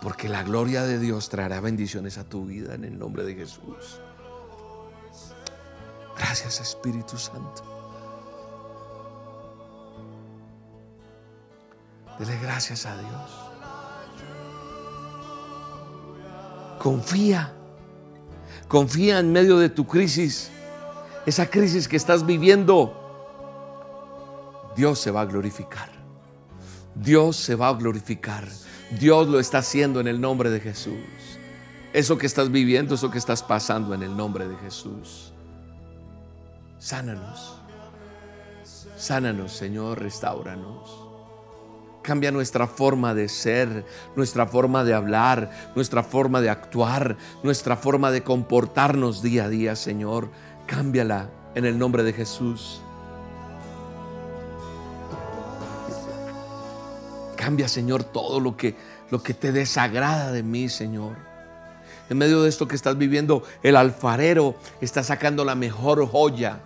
[0.03, 4.01] Porque la gloria de Dios traerá bendiciones a tu vida en el nombre de Jesús.
[6.17, 7.63] Gracias Espíritu Santo.
[12.19, 13.31] Dele gracias a Dios.
[16.79, 17.53] Confía.
[18.67, 20.51] Confía en medio de tu crisis.
[21.25, 22.99] Esa crisis que estás viviendo.
[24.75, 25.89] Dios se va a glorificar.
[26.93, 28.45] Dios se va a glorificar.
[28.99, 30.95] Dios lo está haciendo en el nombre de Jesús.
[31.93, 35.31] Eso que estás viviendo, eso que estás pasando en el nombre de Jesús.
[36.79, 37.57] Sánanos.
[38.97, 40.99] Sánanos, Señor, restauranos.
[42.01, 48.11] Cambia nuestra forma de ser, nuestra forma de hablar, nuestra forma de actuar, nuestra forma
[48.11, 50.29] de comportarnos día a día, Señor.
[50.67, 52.82] Cámbiala en el nombre de Jesús.
[57.43, 58.73] Cambia, Señor, todo lo que,
[59.11, 61.17] lo que te desagrada de mí, Señor.
[62.09, 66.61] En medio de esto que estás viviendo, el alfarero está sacando la mejor joya.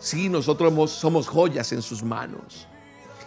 [0.00, 2.66] Sí, nosotros somos joyas en sus manos.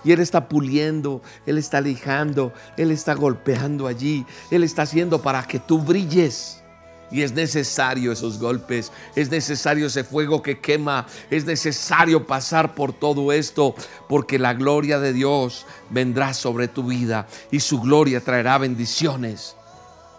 [0.03, 5.43] Y Él está puliendo, Él está lijando, Él está golpeando allí, Él está haciendo para
[5.43, 6.61] que tú brilles.
[7.09, 12.91] Y es necesario esos golpes, es necesario ese fuego que quema, es necesario pasar por
[12.91, 13.75] todo esto,
[14.09, 19.55] porque la gloria de Dios vendrá sobre tu vida y su gloria traerá bendiciones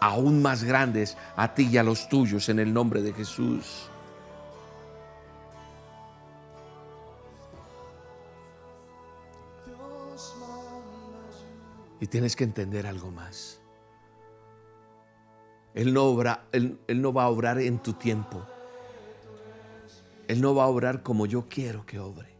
[0.01, 3.91] aún más grandes a ti y a los tuyos en el nombre de Jesús.
[12.01, 13.58] Y tienes que entender algo más.
[15.79, 18.45] Él no, él no va a obrar en tu tiempo.
[20.27, 22.35] Él no va a obrar como yo quiero que obre.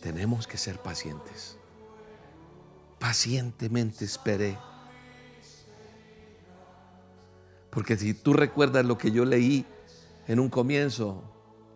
[0.00, 1.58] Tenemos que ser pacientes.
[3.00, 4.56] Pacientemente esperé.
[7.70, 9.66] Porque si tú recuerdas lo que yo leí
[10.28, 11.24] en un comienzo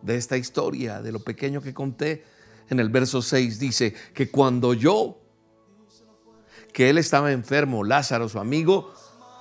[0.00, 2.24] de esta historia, de lo pequeño que conté,
[2.70, 5.21] en el verso 6 dice que cuando yo
[6.72, 8.92] que él estaba enfermo, Lázaro, su amigo,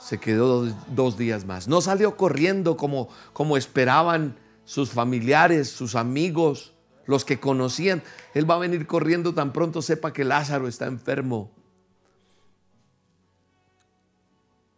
[0.01, 1.67] se quedó dos, días más.
[1.67, 6.73] No salió corriendo como, como esperaban sus familiares, sus amigos,
[7.05, 8.01] los que conocían.
[8.33, 11.51] Él va a venir corriendo tan pronto sepa que Lázaro está enfermo.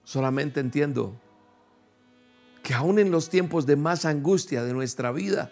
[0.03, 1.15] Solamente entiendo
[2.61, 5.51] que aún en los tiempos de más angustia de nuestra vida,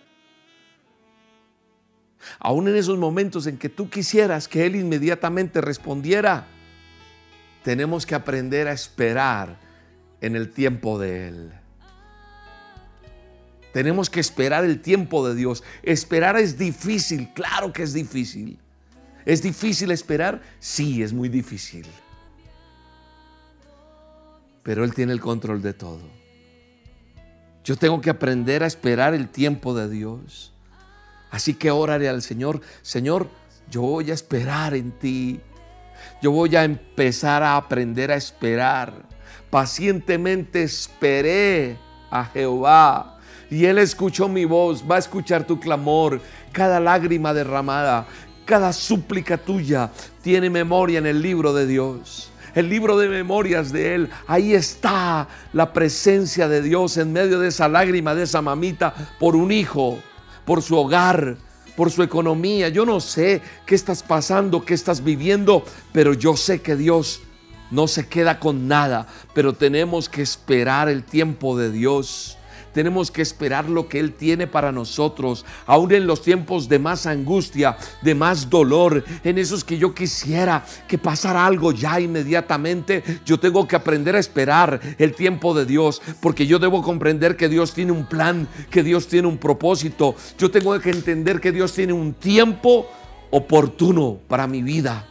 [2.40, 6.48] aún en esos momentos en que tú quisieras que Él inmediatamente respondiera,
[7.63, 9.58] tenemos que aprender a esperar
[10.19, 11.52] en el tiempo de Él.
[13.74, 15.63] Tenemos que esperar el tiempo de Dios.
[15.82, 18.60] Esperar es difícil, claro que es difícil.
[19.26, 20.41] ¿Es difícil esperar?
[20.60, 21.86] Sí, es muy difícil.
[24.63, 26.02] Pero Él tiene el control de todo.
[27.63, 30.52] Yo tengo que aprender a esperar el tiempo de Dios.
[31.30, 33.30] Así que oraré al Señor, Señor,
[33.69, 35.39] yo voy a esperar en ti.
[36.22, 38.94] Yo voy a empezar a aprender a esperar.
[39.50, 41.78] Pacientemente esperé
[42.10, 43.18] a Jehová
[43.50, 46.22] y Él escuchó mi voz, va a escuchar tu clamor,
[46.54, 48.08] cada lágrima derramada,
[48.46, 49.90] cada súplica tuya
[50.22, 52.32] tiene memoria en el libro de Dios.
[52.56, 57.48] El libro de memorias de Él, ahí está la presencia de Dios en medio de
[57.48, 60.00] esa lágrima, de esa mamita, por un hijo,
[60.46, 61.38] por su hogar,
[61.76, 62.70] por su economía.
[62.70, 67.22] Yo no sé qué estás pasando, qué estás viviendo, pero yo sé que Dios
[67.72, 72.38] no se queda con nada, pero tenemos que esperar el tiempo de Dios.
[72.74, 77.06] Tenemos que esperar lo que Él tiene para nosotros, aún en los tiempos de más
[77.06, 83.40] angustia, de más dolor, en esos que yo quisiera que pasara algo ya inmediatamente, yo
[83.40, 87.74] tengo que aprender a esperar el tiempo de Dios, porque yo debo comprender que Dios
[87.74, 91.94] tiene un plan, que Dios tiene un propósito, yo tengo que entender que Dios tiene
[91.94, 92.88] un tiempo
[93.32, 95.11] oportuno para mi vida.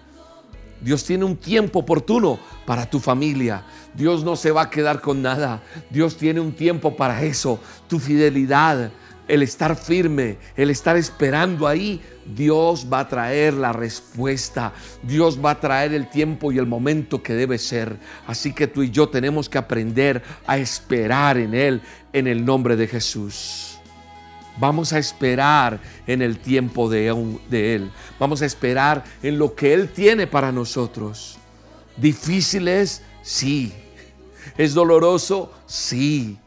[0.81, 3.62] Dios tiene un tiempo oportuno para tu familia.
[3.95, 5.62] Dios no se va a quedar con nada.
[5.90, 7.61] Dios tiene un tiempo para eso.
[7.88, 8.90] Tu fidelidad,
[9.29, 12.01] el estar firme, el estar esperando ahí,
[12.35, 14.73] Dios va a traer la respuesta.
[15.03, 17.97] Dios va a traer el tiempo y el momento que debe ser.
[18.27, 22.77] Así que tú y yo tenemos que aprender a esperar en Él en el nombre
[22.77, 23.80] de Jesús.
[24.61, 27.09] Vamos a esperar en el tiempo de,
[27.51, 27.90] Él.
[28.18, 31.38] Vamos a esperar en lo que Él tiene para nosotros.
[31.96, 33.03] ¿Difícil es?
[33.23, 33.73] Sí.
[34.59, 35.51] ¿Es doloroso?
[35.66, 36.38] Sí.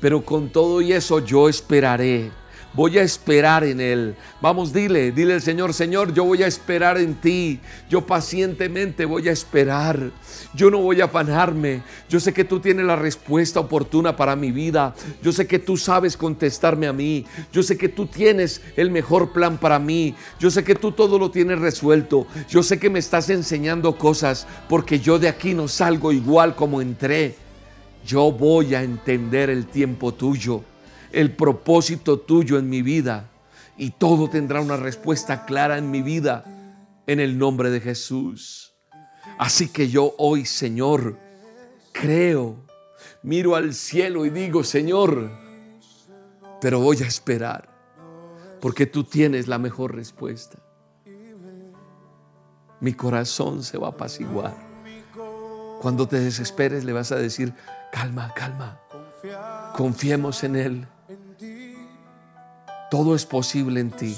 [0.00, 2.30] Pero con todo y eso yo esperaré
[2.74, 4.14] voy a esperar en Él.
[4.40, 7.60] Vamos, dile, dile al Señor, Señor, yo voy a esperar en ti.
[7.88, 10.10] Yo pacientemente voy a esperar.
[10.54, 11.82] Yo no voy a afanarme.
[12.08, 14.94] Yo sé que tú tienes la respuesta oportuna para mi vida.
[15.22, 17.24] Yo sé que tú sabes contestarme a mí.
[17.52, 20.14] Yo sé que tú tienes el mejor plan para mí.
[20.38, 22.26] Yo sé que tú todo lo tienes resuelto.
[22.48, 26.80] Yo sé que me estás enseñando cosas porque yo de aquí no salgo igual como
[26.80, 27.34] entré.
[28.04, 30.64] Yo voy a entender el tiempo tuyo
[31.12, 33.30] el propósito tuyo en mi vida
[33.76, 36.44] y todo tendrá una respuesta clara en mi vida
[37.06, 38.71] en el nombre de Jesús.
[39.38, 41.18] Así que yo hoy, Señor,
[41.92, 42.56] creo,
[43.22, 45.30] miro al cielo y digo, Señor,
[46.60, 47.72] pero voy a esperar
[48.60, 50.56] porque tú tienes la mejor respuesta.
[52.78, 54.54] Mi corazón se va a apaciguar.
[55.80, 57.52] Cuando te desesperes le vas a decir,
[57.90, 58.80] calma, calma,
[59.76, 60.88] confiemos en Él.
[62.88, 64.16] Todo es posible en ti.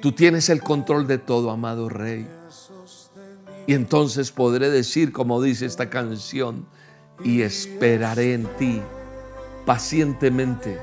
[0.00, 2.28] Tú tienes el control de todo, amado Rey.
[3.66, 6.66] Y entonces podré decir, como dice esta canción,
[7.22, 8.82] y esperaré en ti
[9.64, 10.80] pacientemente.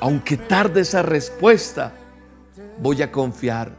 [0.00, 1.92] Aunque tarde esa respuesta,
[2.78, 3.76] voy a confiar.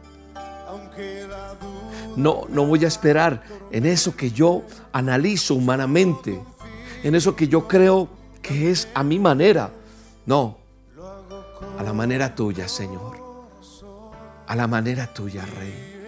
[2.16, 6.40] No, no voy a esperar en eso que yo analizo humanamente,
[7.02, 8.08] en eso que yo creo
[8.42, 9.70] que es a mi manera.
[10.26, 10.58] No,
[11.78, 13.18] a la manera tuya, Señor.
[14.46, 15.99] A la manera tuya, Rey.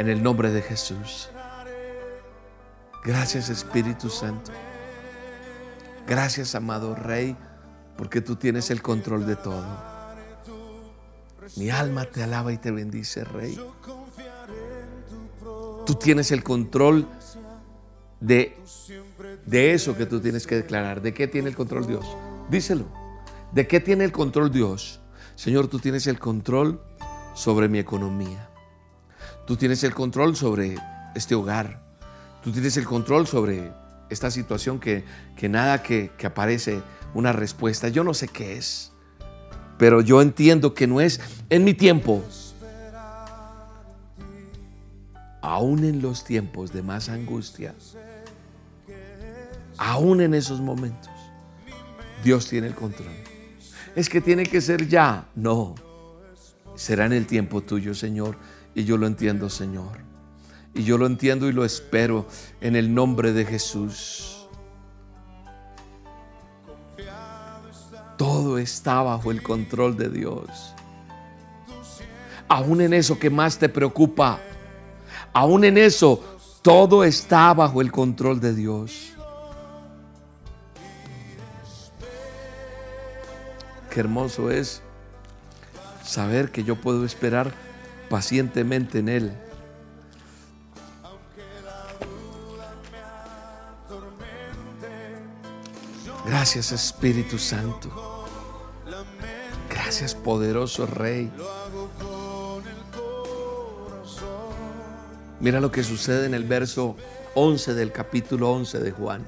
[0.00, 1.28] En el nombre de Jesús.
[3.04, 4.50] Gracias, Espíritu Santo.
[6.06, 7.36] Gracias, amado Rey,
[7.98, 9.62] porque tú tienes el control de todo.
[11.58, 13.60] Mi alma te alaba y te bendice, Rey.
[15.84, 17.06] Tú tienes el control
[18.20, 18.56] de,
[19.44, 21.02] de eso que tú tienes que declarar.
[21.02, 22.06] ¿De qué tiene el control Dios?
[22.48, 22.86] Díselo.
[23.52, 25.02] ¿De qué tiene el control Dios?
[25.34, 26.80] Señor, tú tienes el control
[27.34, 28.49] sobre mi economía.
[29.50, 30.76] Tú tienes el control sobre
[31.12, 31.82] este hogar.
[32.40, 33.72] Tú tienes el control sobre
[34.08, 36.80] esta situación que, que nada que, que aparece
[37.14, 37.88] una respuesta.
[37.88, 38.92] Yo no sé qué es,
[39.76, 42.22] pero yo entiendo que no es en mi tiempo.
[45.42, 47.74] Aún en los tiempos de más angustia,
[49.78, 51.10] aún en esos momentos,
[52.22, 53.08] Dios tiene el control
[53.96, 55.26] es que tiene que ser ya.
[55.34, 55.74] No,
[56.76, 58.36] será en el tiempo tuyo, Señor.
[58.74, 59.98] Y yo lo entiendo, Señor.
[60.74, 62.26] Y yo lo entiendo y lo espero
[62.60, 64.48] en el nombre de Jesús.
[68.16, 70.74] Todo está bajo el control de Dios.
[72.48, 74.40] Aún en eso que más te preocupa,
[75.32, 76.22] aún en eso,
[76.62, 79.12] todo está bajo el control de Dios.
[83.90, 84.82] Qué hermoso es
[86.04, 87.52] saber que yo puedo esperar
[88.10, 89.32] pacientemente en Él.
[96.26, 98.26] Gracias Espíritu Santo.
[99.70, 101.30] Gracias poderoso Rey.
[105.38, 106.96] Mira lo que sucede en el verso
[107.34, 109.24] 11 del capítulo 11 de Juan.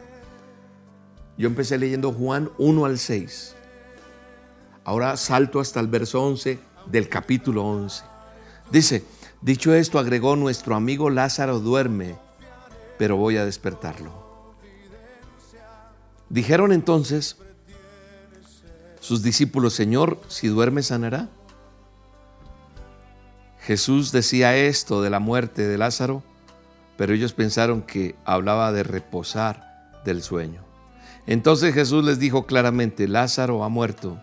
[1.38, 3.54] Yo empecé leyendo Juan 1 al 6.
[4.84, 8.11] Ahora salto hasta el verso 11 del capítulo 11.
[8.72, 9.04] Dice,
[9.42, 12.16] dicho esto, agregó nuestro amigo Lázaro duerme,
[12.98, 14.10] pero voy a despertarlo.
[16.30, 17.36] Dijeron entonces
[18.98, 21.28] sus discípulos, Señor, si duerme sanará.
[23.60, 26.22] Jesús decía esto de la muerte de Lázaro,
[26.96, 30.62] pero ellos pensaron que hablaba de reposar del sueño.
[31.26, 34.18] Entonces Jesús les dijo claramente, Lázaro ha muerto,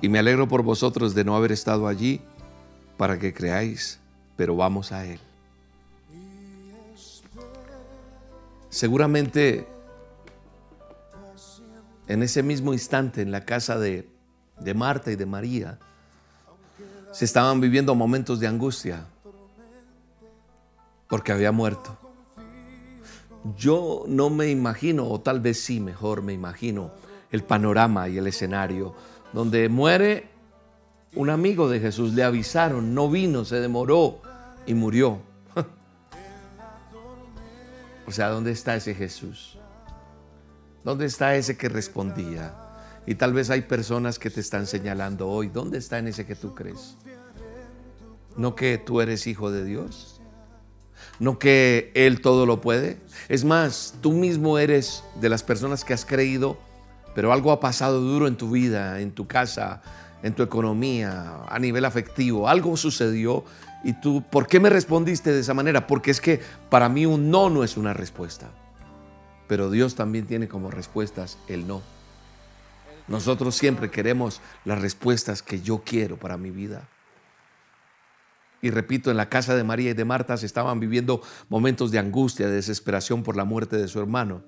[0.00, 2.22] y me alegro por vosotros de no haber estado allí
[2.96, 4.00] para que creáis,
[4.36, 5.20] pero vamos a él.
[8.70, 9.66] Seguramente
[12.08, 14.08] en ese mismo instante en la casa de,
[14.60, 15.78] de Marta y de María
[17.12, 19.06] se estaban viviendo momentos de angustia
[21.08, 21.96] porque había muerto.
[23.56, 26.90] Yo no me imagino, o tal vez sí, mejor me imagino,
[27.30, 28.94] el panorama y el escenario
[29.32, 30.28] donde muere
[31.16, 34.20] un amigo de Jesús, le avisaron, no vino, se demoró
[34.66, 35.18] y murió.
[38.06, 39.58] o sea, ¿dónde está ese Jesús?
[40.84, 42.54] ¿Dónde está ese que respondía?
[43.06, 46.36] Y tal vez hay personas que te están señalando hoy, ¿dónde está en ese que
[46.36, 46.96] tú crees?
[48.36, 50.20] ¿No que tú eres hijo de Dios?
[51.18, 53.00] ¿No que Él todo lo puede?
[53.28, 56.58] Es más, tú mismo eres de las personas que has creído,
[57.14, 59.80] pero algo ha pasado duro en tu vida, en tu casa,
[60.26, 62.48] en tu economía, a nivel afectivo.
[62.48, 63.44] Algo sucedió
[63.84, 65.86] y tú, ¿por qué me respondiste de esa manera?
[65.86, 68.50] Porque es que para mí un no no es una respuesta.
[69.46, 71.80] Pero Dios también tiene como respuestas el no.
[73.06, 76.88] Nosotros siempre queremos las respuestas que yo quiero para mi vida.
[78.60, 82.00] Y repito, en la casa de María y de Marta se estaban viviendo momentos de
[82.00, 84.42] angustia, de desesperación por la muerte de su hermano.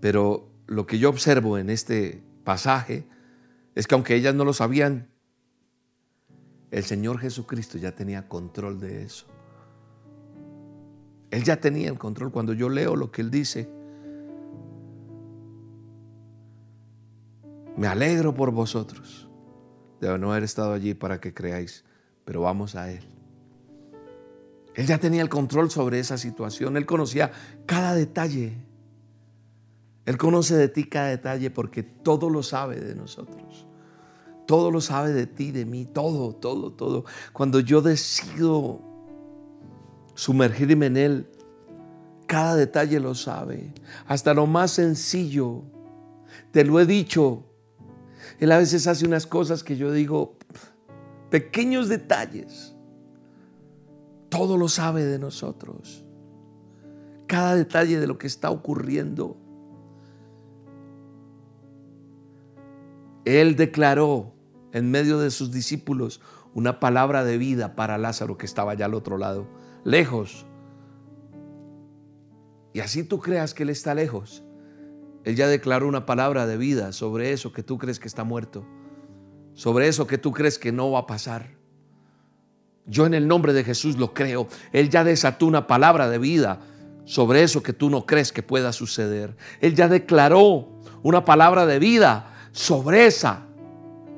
[0.00, 3.06] Pero lo que yo observo en este pasaje
[3.74, 5.08] es que aunque ellas no lo sabían,
[6.70, 9.26] el Señor Jesucristo ya tenía control de eso.
[11.30, 12.30] Él ya tenía el control.
[12.30, 13.68] Cuando yo leo lo que Él dice,
[17.76, 19.28] me alegro por vosotros
[20.00, 21.84] de no haber estado allí para que creáis,
[22.24, 23.04] pero vamos a Él.
[24.74, 26.76] Él ya tenía el control sobre esa situación.
[26.76, 27.30] Él conocía
[27.66, 28.52] cada detalle.
[30.04, 33.63] Él conoce de ti cada detalle porque todo lo sabe de nosotros.
[34.46, 37.04] Todo lo sabe de ti, de mí, todo, todo, todo.
[37.32, 38.80] Cuando yo decido
[40.14, 41.30] sumergirme en Él,
[42.26, 43.72] cada detalle lo sabe,
[44.06, 45.62] hasta lo más sencillo.
[46.50, 47.44] Te lo he dicho.
[48.38, 50.36] Él a veces hace unas cosas que yo digo,
[51.30, 52.74] pequeños detalles.
[54.28, 56.04] Todo lo sabe de nosotros.
[57.26, 59.36] Cada detalle de lo que está ocurriendo.
[63.24, 64.33] Él declaró
[64.74, 66.20] en medio de sus discípulos
[66.52, 69.46] una palabra de vida para Lázaro que estaba allá al otro lado,
[69.84, 70.44] lejos.
[72.74, 74.44] Y así tú creas que Él está lejos.
[75.22, 78.66] Él ya declaró una palabra de vida sobre eso que tú crees que está muerto,
[79.54, 81.54] sobre eso que tú crees que no va a pasar.
[82.84, 84.48] Yo en el nombre de Jesús lo creo.
[84.72, 86.60] Él ya desató una palabra de vida
[87.04, 89.36] sobre eso que tú no crees que pueda suceder.
[89.60, 90.68] Él ya declaró
[91.02, 93.46] una palabra de vida sobre esa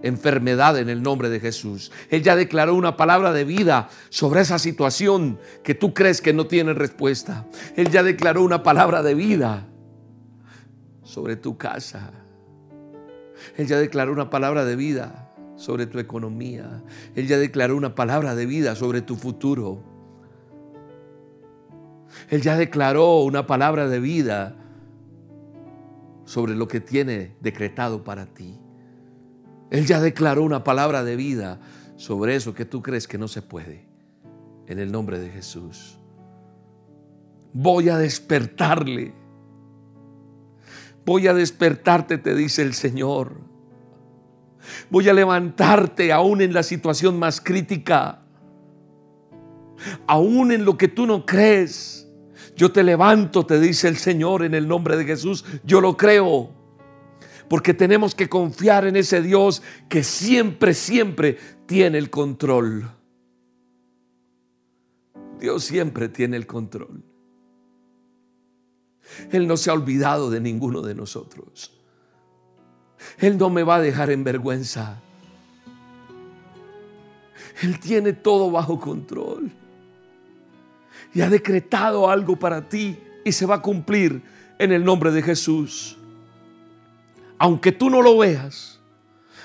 [0.07, 1.93] enfermedad en el nombre de Jesús.
[2.11, 6.47] Él ya declaró una palabra de vida sobre esa situación que tú crees que no
[6.47, 7.47] tiene respuesta.
[7.77, 9.67] Él ya declaró una palabra de vida
[11.03, 12.13] sobre tu casa.
[13.57, 16.83] Él ya declaró una palabra de vida sobre tu economía.
[17.15, 19.83] Él ya declaró una palabra de vida sobre tu futuro.
[22.29, 24.57] Él ya declaró una palabra de vida
[26.25, 28.59] sobre lo que tiene decretado para ti.
[29.77, 31.61] Él ya declaró una palabra de vida
[31.97, 33.87] sobre eso que tú crees que no se puede.
[34.67, 35.99] En el nombre de Jesús.
[37.53, 39.13] Voy a despertarle.
[41.05, 43.41] Voy a despertarte, te dice el Señor.
[44.91, 48.23] Voy a levantarte aún en la situación más crítica.
[50.07, 52.07] Aún en lo que tú no crees
[52.57, 55.45] yo te levanto, te dice el Señor en el nombre de Jesús.
[55.63, 56.51] Yo lo creo.
[57.49, 62.91] Porque tenemos que confiar en ese Dios que siempre, siempre tiene el control.
[65.39, 67.03] Dios siempre tiene el control.
[69.31, 71.73] Él no se ha olvidado de ninguno de nosotros.
[73.19, 75.01] Él no me va a dejar en vergüenza.
[77.63, 79.51] Él tiene todo bajo control
[81.15, 84.23] y ha decretado algo para ti y se va a cumplir
[84.59, 85.99] en el nombre de Jesús.
[87.39, 88.81] Aunque tú no lo veas,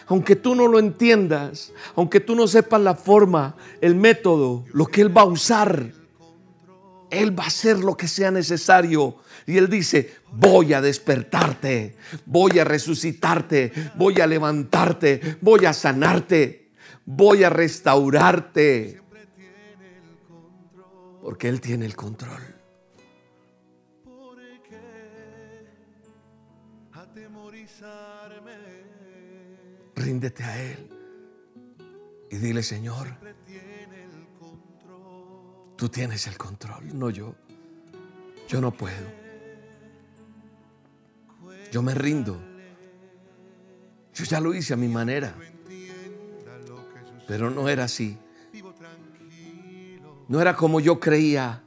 [0.07, 5.01] aunque tú no lo entiendas, aunque tú no sepas la forma, el método, lo que
[5.01, 5.91] Él va a usar,
[7.09, 9.17] Él va a hacer lo que sea necesario.
[9.45, 16.71] Y Él dice, voy a despertarte, voy a resucitarte, voy a levantarte, voy a sanarte,
[17.05, 19.01] voy a restaurarte
[21.21, 22.50] porque Él tiene el control.
[29.95, 30.89] Ríndete a Él
[32.29, 33.07] y dile, Señor,
[35.75, 37.35] tú tienes el control, no yo.
[38.47, 39.07] Yo no puedo.
[41.71, 42.37] Yo me rindo.
[44.13, 45.35] Yo ya lo hice a mi manera.
[47.27, 48.17] Pero no era así.
[50.27, 51.63] No era como yo creía.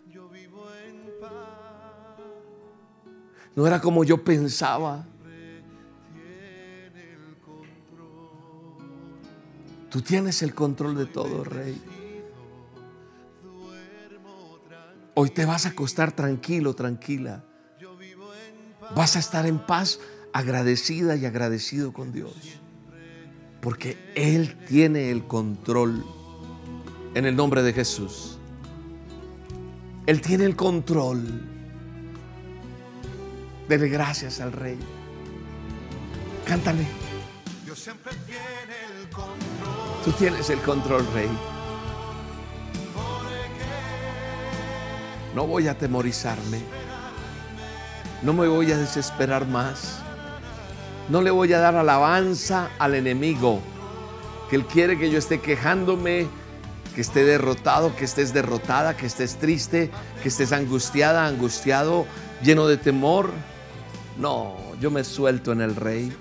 [3.54, 5.06] No era como yo pensaba.
[9.94, 11.80] Tú tienes el control de todo, Rey.
[15.14, 17.44] Hoy te vas a acostar tranquilo, tranquila.
[18.96, 20.00] Vas a estar en paz,
[20.32, 22.34] agradecida y agradecido con Dios.
[23.60, 26.04] Porque Él tiene el control
[27.14, 28.36] en el nombre de Jesús.
[30.06, 31.22] Él tiene el control.
[33.68, 34.76] Dele gracias al Rey.
[36.44, 37.03] Cántale.
[40.04, 41.30] Tú tienes el control, Rey.
[45.34, 46.60] No voy a atemorizarme.
[48.22, 50.00] No me voy a desesperar más.
[51.08, 53.60] No le voy a dar alabanza al enemigo.
[54.50, 56.28] Que él quiere que yo esté quejándome,
[56.94, 59.90] que esté derrotado, que estés derrotada, que estés triste,
[60.22, 62.04] que estés angustiada, angustiado,
[62.42, 63.30] lleno de temor.
[64.18, 66.14] No, yo me suelto en el rey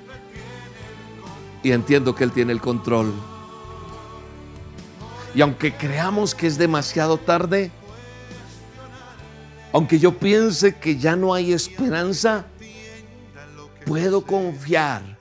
[1.64, 3.14] y entiendo que Él tiene el control.
[5.36, 7.72] Y aunque creamos que es demasiado tarde,
[9.72, 12.46] aunque yo piense que ya no hay esperanza,
[13.86, 15.18] puedo confiar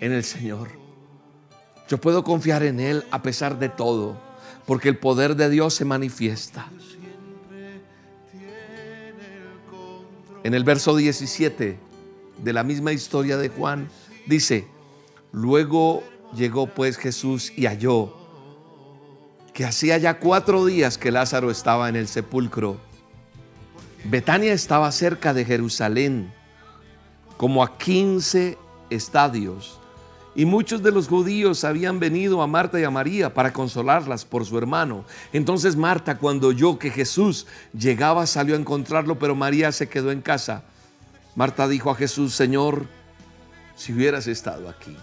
[0.00, 0.68] en el Señor.
[1.88, 4.16] Yo puedo confiar en Él a pesar de todo,
[4.64, 6.70] porque el poder de Dios se manifiesta.
[10.42, 11.78] En el verso 17
[12.38, 13.88] de la misma historia de Juan,
[14.26, 14.66] dice,
[15.32, 16.02] luego
[16.34, 18.23] llegó pues Jesús y halló
[19.54, 22.78] que hacía ya cuatro días que Lázaro estaba en el sepulcro
[24.04, 26.30] Betania estaba cerca de Jerusalén,
[27.38, 28.58] como a 15
[28.90, 29.80] estadios,
[30.34, 34.44] y muchos de los judíos habían venido a Marta y a María para consolarlas por
[34.44, 35.06] su hermano.
[35.32, 40.20] Entonces Marta, cuando oyó que Jesús llegaba, salió a encontrarlo, pero María se quedó en
[40.20, 40.64] casa.
[41.34, 42.86] Marta dijo a Jesús, Señor,
[43.74, 44.94] si hubieras estado aquí,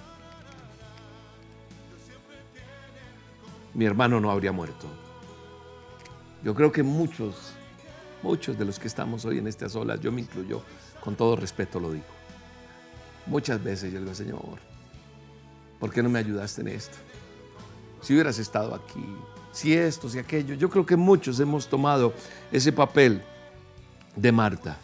[3.73, 4.87] mi hermano no habría muerto.
[6.43, 7.53] Yo creo que muchos
[8.23, 10.61] Muchos de los que estamos hoy en estas olas, yo me incluyo,
[11.03, 12.05] con todo respeto lo digo.
[13.25, 14.59] Muchas veces yo digo, Señor,
[15.79, 16.97] ¿por qué no me ayudaste en esto?
[18.01, 19.03] Si hubieras estado aquí,
[19.51, 20.53] si esto, si aquello.
[20.55, 22.13] Yo creo que muchos hemos tomado
[22.51, 23.23] ese papel
[24.15, 24.77] de Marta.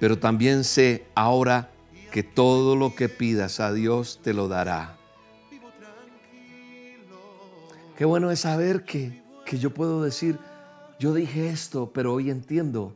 [0.00, 1.70] Pero también sé ahora
[2.10, 4.97] que todo lo que pidas a Dios te lo dará.
[7.98, 10.38] Qué bueno es saber que, que yo puedo decir,
[11.00, 12.94] yo dije esto, pero hoy entiendo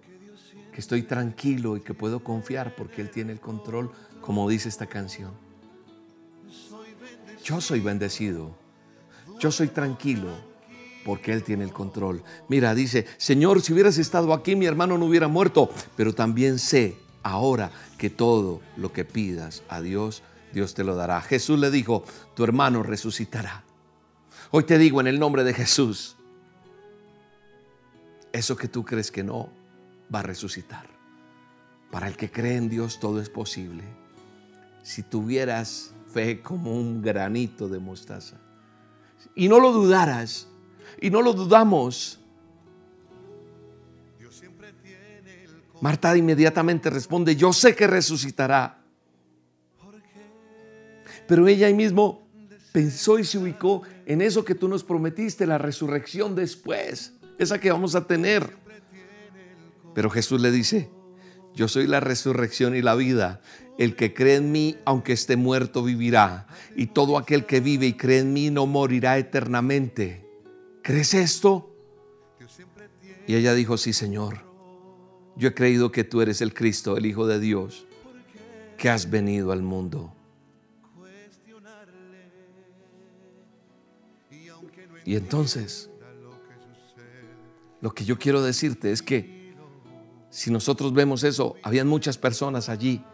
[0.72, 3.90] que estoy tranquilo y que puedo confiar porque Él tiene el control,
[4.20, 5.32] como dice esta canción.
[7.42, 8.56] Yo soy bendecido,
[9.40, 10.28] yo soy tranquilo
[11.04, 12.22] porque Él tiene el control.
[12.46, 16.96] Mira, dice, Señor, si hubieras estado aquí, mi hermano no hubiera muerto, pero también sé
[17.24, 20.22] ahora que todo lo que pidas a Dios,
[20.52, 21.20] Dios te lo dará.
[21.22, 22.04] Jesús le dijo,
[22.36, 23.64] tu hermano resucitará.
[24.54, 26.14] Hoy te digo en el nombre de Jesús,
[28.32, 29.48] eso que tú crees que no
[30.14, 30.86] va a resucitar.
[31.90, 33.82] Para el que cree en Dios todo es posible.
[34.82, 38.36] Si tuvieras fe como un granito de mostaza
[39.34, 40.48] y no lo dudaras
[41.00, 42.20] y no lo dudamos.
[45.80, 48.84] Marta inmediatamente responde, yo sé que resucitará.
[51.26, 52.28] Pero ella ahí mismo
[52.72, 57.70] pensó y se ubicó en eso que tú nos prometiste, la resurrección después esa que
[57.70, 58.56] vamos a tener.
[59.94, 60.90] Pero Jesús le dice,
[61.54, 63.40] yo soy la resurrección y la vida.
[63.78, 66.46] El que cree en mí, aunque esté muerto, vivirá.
[66.76, 70.26] Y todo aquel que vive y cree en mí no morirá eternamente.
[70.82, 71.74] ¿Crees esto?
[73.26, 74.50] Y ella dijo, sí, Señor.
[75.36, 77.86] Yo he creído que tú eres el Cristo, el Hijo de Dios,
[78.76, 80.14] que has venido al mundo.
[85.04, 85.90] Y entonces
[87.80, 89.52] lo que yo quiero decirte es que
[90.30, 93.04] si nosotros vemos eso, habían muchas personas allí.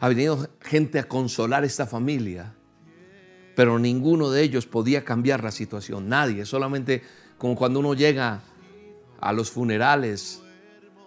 [0.00, 2.54] Ha venido gente a consolar esta familia,
[3.56, 6.08] pero ninguno de ellos podía cambiar la situación.
[6.08, 7.02] Nadie, solamente
[7.36, 8.42] como cuando uno llega
[9.20, 10.42] a los funerales,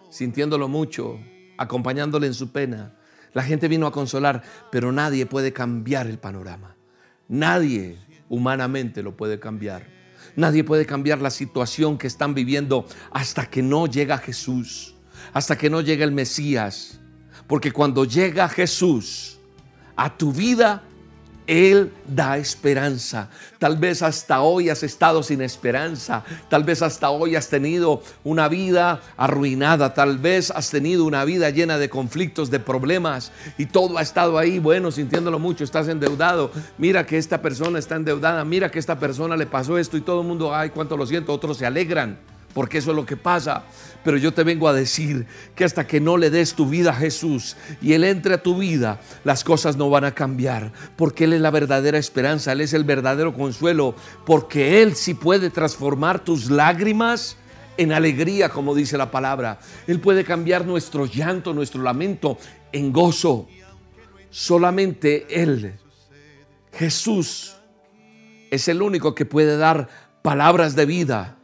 [0.09, 1.19] sintiéndolo mucho,
[1.57, 2.95] acompañándole en su pena.
[3.33, 6.75] La gente vino a consolar, pero nadie puede cambiar el panorama.
[7.27, 7.97] Nadie
[8.30, 9.88] humanamente lo puede cambiar.
[10.36, 14.95] Nadie puede cambiar la situación que están viviendo hasta que no llega Jesús,
[15.34, 16.99] hasta que no llega el Mesías.
[17.47, 19.39] Porque cuando llega Jesús
[19.95, 20.84] a tu vida,
[21.47, 23.29] él da esperanza.
[23.59, 26.23] Tal vez hasta hoy has estado sin esperanza.
[26.49, 29.93] Tal vez hasta hoy has tenido una vida arruinada.
[29.93, 33.31] Tal vez has tenido una vida llena de conflictos, de problemas.
[33.57, 35.63] Y todo ha estado ahí, bueno, sintiéndolo mucho.
[35.63, 36.51] Estás endeudado.
[36.77, 38.43] Mira que esta persona está endeudada.
[38.45, 41.33] Mira que esta persona le pasó esto y todo el mundo, ay, cuánto lo siento.
[41.33, 43.65] Otros se alegran porque eso es lo que pasa.
[44.03, 46.95] Pero yo te vengo a decir que hasta que no le des tu vida a
[46.95, 51.33] Jesús y Él entre a tu vida, las cosas no van a cambiar, porque Él
[51.33, 53.93] es la verdadera esperanza, Él es el verdadero consuelo,
[54.25, 57.35] porque Él sí puede transformar tus lágrimas
[57.75, 59.59] en alegría, como dice la palabra.
[59.85, 62.37] Él puede cambiar nuestro llanto, nuestro lamento
[62.71, 63.49] en gozo.
[64.29, 65.73] Solamente Él,
[66.71, 67.57] Jesús,
[68.49, 69.89] es el único que puede dar
[70.21, 71.35] palabras de vida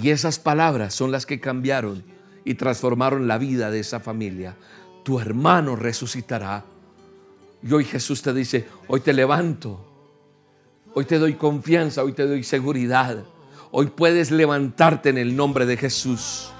[0.00, 2.04] y esas palabras son las que cambiaron
[2.44, 4.54] y transformaron la vida de esa familia.
[5.02, 6.64] Tu hermano resucitará.
[7.62, 9.84] Y hoy Jesús te dice, hoy te levanto,
[10.92, 13.24] hoy te doy confianza, hoy te doy seguridad.
[13.70, 16.50] Hoy puedes levantarte en el nombre de Jesús.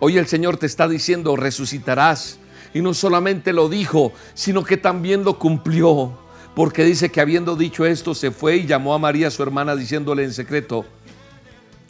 [0.00, 2.40] Hoy el Señor te está diciendo, resucitarás.
[2.74, 6.18] Y no solamente lo dijo, sino que también lo cumplió.
[6.56, 10.24] Porque dice que habiendo dicho esto, se fue y llamó a María, su hermana, diciéndole
[10.24, 10.84] en secreto,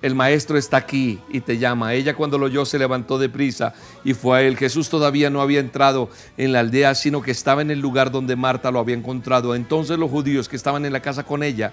[0.03, 1.93] el maestro está aquí y te llama.
[1.93, 4.57] Ella cuando lo oyó se levantó de prisa y fue a él.
[4.57, 8.35] Jesús todavía no había entrado en la aldea, sino que estaba en el lugar donde
[8.35, 9.55] Marta lo había encontrado.
[9.55, 11.73] Entonces los judíos que estaban en la casa con ella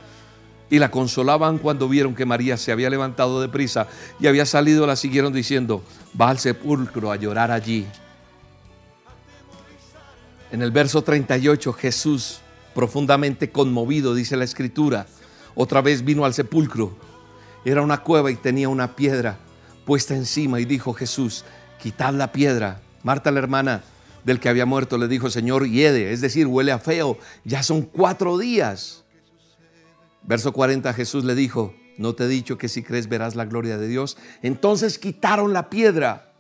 [0.70, 3.88] y la consolaban cuando vieron que María se había levantado de prisa
[4.20, 5.82] y había salido, la siguieron diciendo,
[6.20, 7.86] va al sepulcro a llorar allí.
[10.52, 12.40] En el verso 38 Jesús,
[12.76, 15.08] profundamente conmovido, dice la escritura,
[15.56, 17.07] otra vez vino al sepulcro
[17.66, 19.40] era una cueva y tenía una piedra
[19.88, 21.46] puesta encima y dijo Jesús,
[21.82, 22.82] quitad la piedra.
[23.04, 23.84] Marta, la hermana
[24.26, 27.84] del que había muerto, le dijo, Señor, hiede, es decir, huele a feo, ya son
[27.84, 29.06] cuatro días.
[30.24, 33.78] Verso 40, Jesús le dijo, ¿no te he dicho que si crees verás la gloria
[33.78, 34.18] de Dios?
[34.42, 36.34] Entonces quitaron la piedra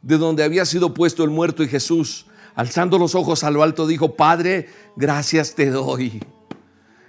[0.00, 3.86] de donde había sido puesto el muerto y Jesús, alzando los ojos a lo alto,
[3.86, 6.22] dijo, Padre, gracias te doy.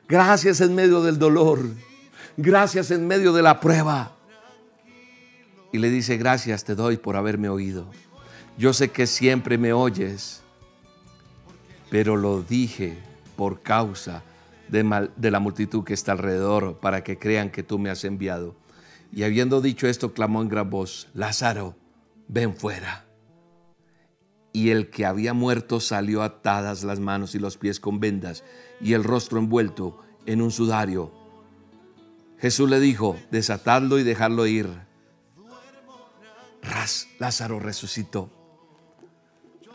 [0.10, 1.62] Gracias en medio del dolor
[2.38, 4.12] gracias en medio de la prueba.
[5.72, 7.88] Y le dice, gracias te doy por haberme oído.
[8.58, 10.42] Yo sé que siempre me oyes,
[11.90, 12.98] pero lo dije
[13.36, 14.24] por causa
[14.70, 18.56] de, de, la multitud que está alrededor, para que crean que tú me has enviado.
[19.12, 21.76] Y habiendo dicho esto, clamó en gran voz, Lázaro,
[22.28, 23.06] ven fuera.
[24.54, 28.46] Y el que había muerto salió atadas las manos y los pies con vendas
[28.80, 31.25] y el rostro envuelto en un sudario
[32.46, 34.70] Jesús le dijo, desatadlo y dejarlo ir.
[36.62, 38.30] Ras, Lázaro resucitó.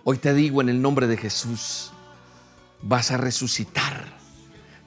[0.04, 1.90] Hoy te digo en el nombre de Jesús,
[2.80, 4.16] vas a resucitar,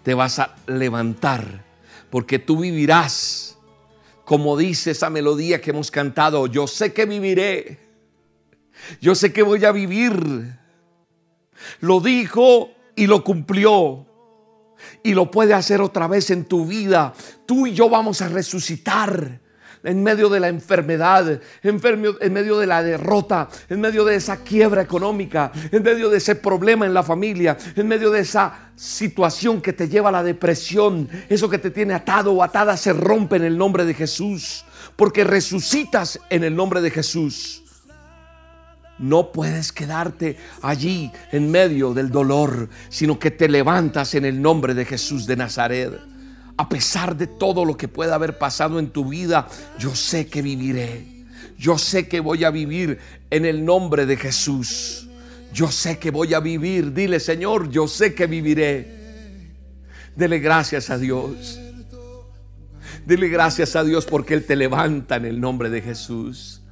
[0.01, 1.65] te vas a levantar,
[2.09, 3.57] porque tú vivirás,
[4.23, 7.81] como dice esa melodía que hemos cantado, yo sé que viviré,
[9.01, 10.57] yo sé que voy a vivir.
[11.81, 14.07] Lo dijo y lo cumplió
[15.01, 17.13] y lo puede hacer otra vez en tu vida.
[17.45, 19.41] Tú y yo vamos a resucitar
[19.84, 24.81] en medio de la enfermedad, en medio de la derrota, en medio de esa quiebra
[24.81, 29.73] económica, en medio de ese problema en la familia, en medio de esa situación que
[29.73, 33.43] te lleva a la depresión, eso que te tiene atado o atada se rompe en
[33.43, 34.65] el nombre de Jesús,
[34.95, 37.62] porque resucitas en el nombre de Jesús.
[39.04, 44.74] No puedes quedarte allí en medio del dolor, sino que te levantas en el nombre
[44.74, 45.99] de Jesús de Nazaret.
[46.56, 50.41] A pesar de todo lo que pueda haber pasado en tu vida, yo sé que
[50.41, 51.26] viviré.
[51.58, 52.97] Yo sé que voy a vivir
[53.30, 55.10] en el nombre de Jesús.
[55.54, 56.93] Yo sé que voy a vivir.
[56.93, 58.88] Dile, Señor, yo sé que viviré.
[60.16, 61.60] Dele gracias a Dios.
[63.06, 66.62] Dile gracias a Dios porque Él te levanta en el nombre de Jesús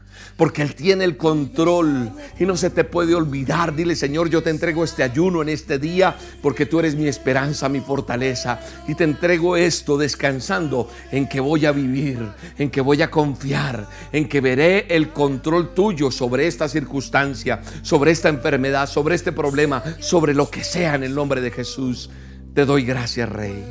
[0.41, 3.75] porque Él tiene el control y no se te puede olvidar.
[3.75, 7.69] Dile, Señor, yo te entrego este ayuno en este día porque tú eres mi esperanza,
[7.69, 8.59] mi fortaleza.
[8.87, 12.27] Y te entrego esto descansando en que voy a vivir,
[12.57, 18.09] en que voy a confiar, en que veré el control tuyo sobre esta circunstancia, sobre
[18.09, 22.09] esta enfermedad, sobre este problema, sobre lo que sea en el nombre de Jesús.
[22.55, 23.63] Te doy gracias, Rey.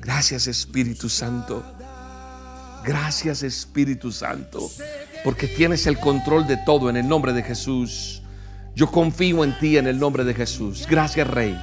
[0.00, 1.62] Gracias, Espíritu Santo.
[2.86, 4.70] Gracias Espíritu Santo,
[5.24, 8.22] porque tienes el control de todo en el nombre de Jesús.
[8.76, 10.86] Yo confío en ti en el nombre de Jesús.
[10.88, 11.58] Gracias, Rey.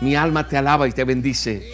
[0.00, 1.68] Mi alma te alaba y te bendice.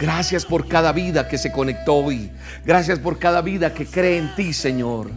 [0.00, 2.28] Gracias por cada vida que se conectó hoy.
[2.64, 5.10] Gracias por cada vida que cree en ti, Señor.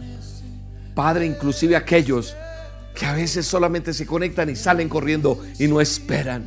[0.94, 2.36] Padre, inclusive aquellos
[2.94, 6.46] que a veces solamente se conectan y salen corriendo y no esperan.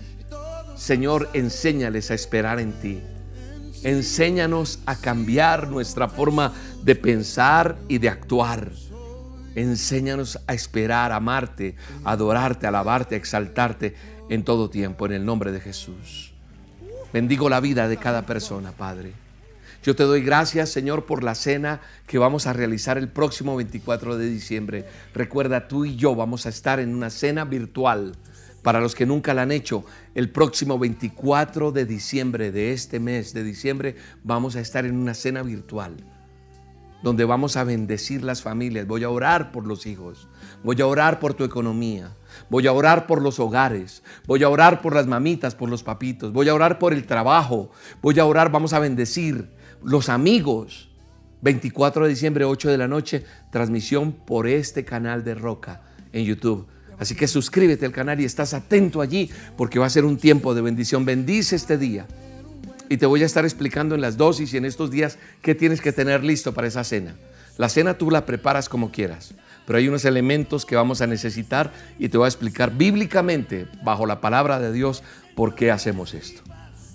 [0.78, 3.02] Señor, enséñales a esperar en ti.
[3.84, 6.54] Enséñanos a cambiar nuestra forma
[6.84, 8.72] de pensar y de actuar.
[9.56, 13.96] Enséñanos a esperar, amarte, adorarte, alabarte, exaltarte
[14.30, 16.32] en todo tiempo, en el nombre de Jesús.
[17.12, 19.14] Bendigo la vida de cada persona, Padre.
[19.84, 24.16] Yo te doy gracias, Señor, por la cena que vamos a realizar el próximo 24
[24.16, 24.86] de diciembre.
[25.14, 28.16] Recuerda, tú y yo vamos a estar en una cena virtual.
[28.62, 29.84] Para los que nunca la han hecho,
[30.14, 35.14] el próximo 24 de diciembre de este mes de diciembre vamos a estar en una
[35.14, 35.98] cena virtual
[37.02, 38.88] donde vamos a bendecir las familias.
[38.88, 40.28] Voy a orar por los hijos.
[40.64, 42.16] Voy a orar por tu economía.
[42.50, 44.04] Voy a orar por los hogares.
[44.28, 46.32] Voy a orar por las mamitas, por los papitos.
[46.32, 47.72] Voy a orar por el trabajo.
[48.02, 49.50] Voy a orar, vamos a bendecir
[49.84, 50.90] los amigos.
[51.42, 55.82] 24 de diciembre, 8 de la noche, transmisión por este canal de Roca
[56.14, 56.68] en YouTube.
[57.02, 60.54] Así que suscríbete al canal y estás atento allí porque va a ser un tiempo
[60.54, 61.04] de bendición.
[61.04, 62.06] Bendice este día
[62.90, 65.82] y te voy a estar explicando en las dosis y en estos días qué tienes
[65.82, 67.16] que tener listo para esa cena.
[67.58, 69.34] La cena tú la preparas como quieras,
[69.66, 74.06] pero hay unos elementos que vamos a necesitar y te voy a explicar bíblicamente, bajo
[74.06, 75.02] la palabra de Dios,
[75.36, 76.44] por qué hacemos esto.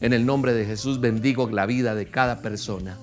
[0.00, 2.96] En el nombre de Jesús bendigo la vida de cada persona.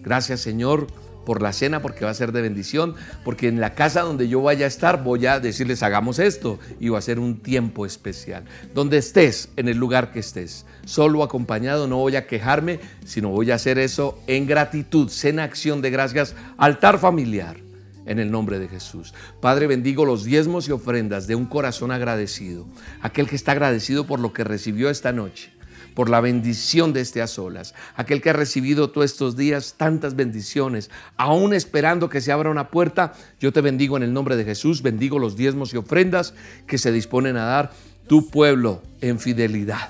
[0.00, 0.86] Gracias Señor
[1.28, 4.40] por la cena porque va a ser de bendición, porque en la casa donde yo
[4.40, 8.44] vaya a estar voy a decirles hagamos esto y va a ser un tiempo especial.
[8.72, 13.50] Donde estés, en el lugar que estés, solo acompañado, no voy a quejarme, sino voy
[13.50, 17.58] a hacer eso en gratitud, cena acción de gracias, altar familiar.
[18.06, 19.12] En el nombre de Jesús.
[19.42, 22.66] Padre, bendigo los diezmos y ofrendas de un corazón agradecido.
[23.02, 25.57] Aquel que está agradecido por lo que recibió esta noche
[25.98, 27.74] por la bendición de este a solas.
[27.96, 32.70] Aquel que ha recibido todos estos días tantas bendiciones, aún esperando que se abra una
[32.70, 36.34] puerta, yo te bendigo en el nombre de Jesús, bendigo los diezmos y ofrendas
[36.68, 37.72] que se disponen a dar
[38.06, 39.88] tu pueblo en fidelidad.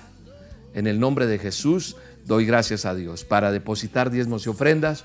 [0.72, 3.24] En el nombre de Jesús doy gracias a Dios.
[3.24, 5.04] Para depositar diezmos y ofrendas,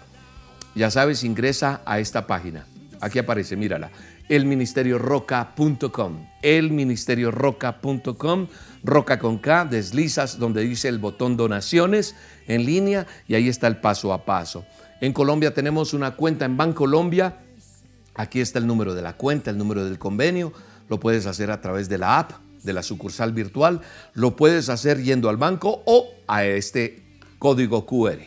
[0.73, 2.65] ya sabes, ingresa a esta página.
[3.01, 3.91] Aquí aparece, mírala
[4.29, 6.27] elministerioroca.com.
[6.41, 8.47] Elministerioroca.com,
[8.83, 12.15] roca con K, deslizas donde dice el botón donaciones
[12.47, 14.65] en línea y ahí está el paso a paso.
[15.01, 17.37] En Colombia tenemos una cuenta en Bancolombia.
[18.15, 20.53] Aquí está el número de la cuenta, el número del convenio.
[20.89, 23.81] Lo puedes hacer a través de la app, de la sucursal virtual.
[24.13, 27.03] Lo puedes hacer yendo al banco o a este
[27.39, 28.19] código QR.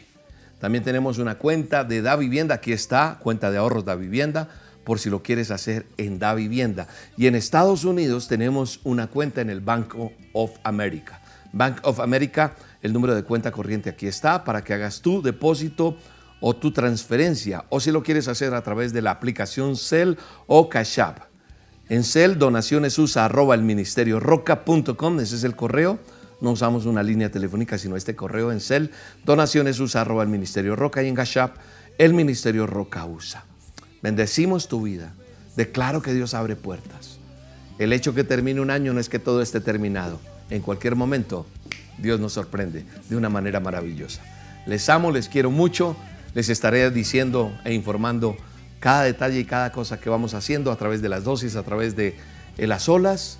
[0.58, 2.56] También tenemos una cuenta de Da Vivienda.
[2.56, 4.48] Aquí está, cuenta de ahorros Da Vivienda
[4.86, 6.86] por si lo quieres hacer en Da Vivienda.
[7.16, 9.94] Y en Estados Unidos tenemos una cuenta en el Bank
[10.32, 11.20] of America.
[11.52, 15.96] Bank of America, el número de cuenta corriente aquí está para que hagas tu depósito
[16.40, 20.14] o tu transferencia o si lo quieres hacer a través de la aplicación Cell
[20.46, 21.18] o Cash App.
[21.88, 25.98] En Cell, donaciones usa arroba el ministerio roca.com, ese es el correo.
[26.40, 28.88] No usamos una línea telefónica, sino este correo en Cell.
[29.24, 31.38] Donaciones usa arroba el ministerio roca y en Cash
[31.98, 33.46] el ministerio roca usa.
[34.06, 35.12] Bendecimos tu vida.
[35.56, 37.18] Declaro que Dios abre puertas.
[37.76, 40.20] El hecho que termine un año no es que todo esté terminado.
[40.48, 41.44] En cualquier momento,
[41.98, 44.22] Dios nos sorprende de una manera maravillosa.
[44.64, 45.96] Les amo, les quiero mucho.
[46.34, 48.36] Les estaré diciendo e informando
[48.78, 51.96] cada detalle y cada cosa que vamos haciendo a través de las dosis, a través
[51.96, 52.14] de
[52.58, 53.38] las olas.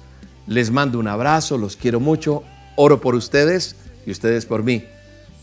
[0.48, 2.42] Les mando un abrazo, los quiero mucho.
[2.74, 4.84] Oro por ustedes y ustedes por mí.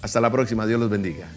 [0.02, 0.66] Hasta la próxima.
[0.68, 1.30] Dios los bendiga.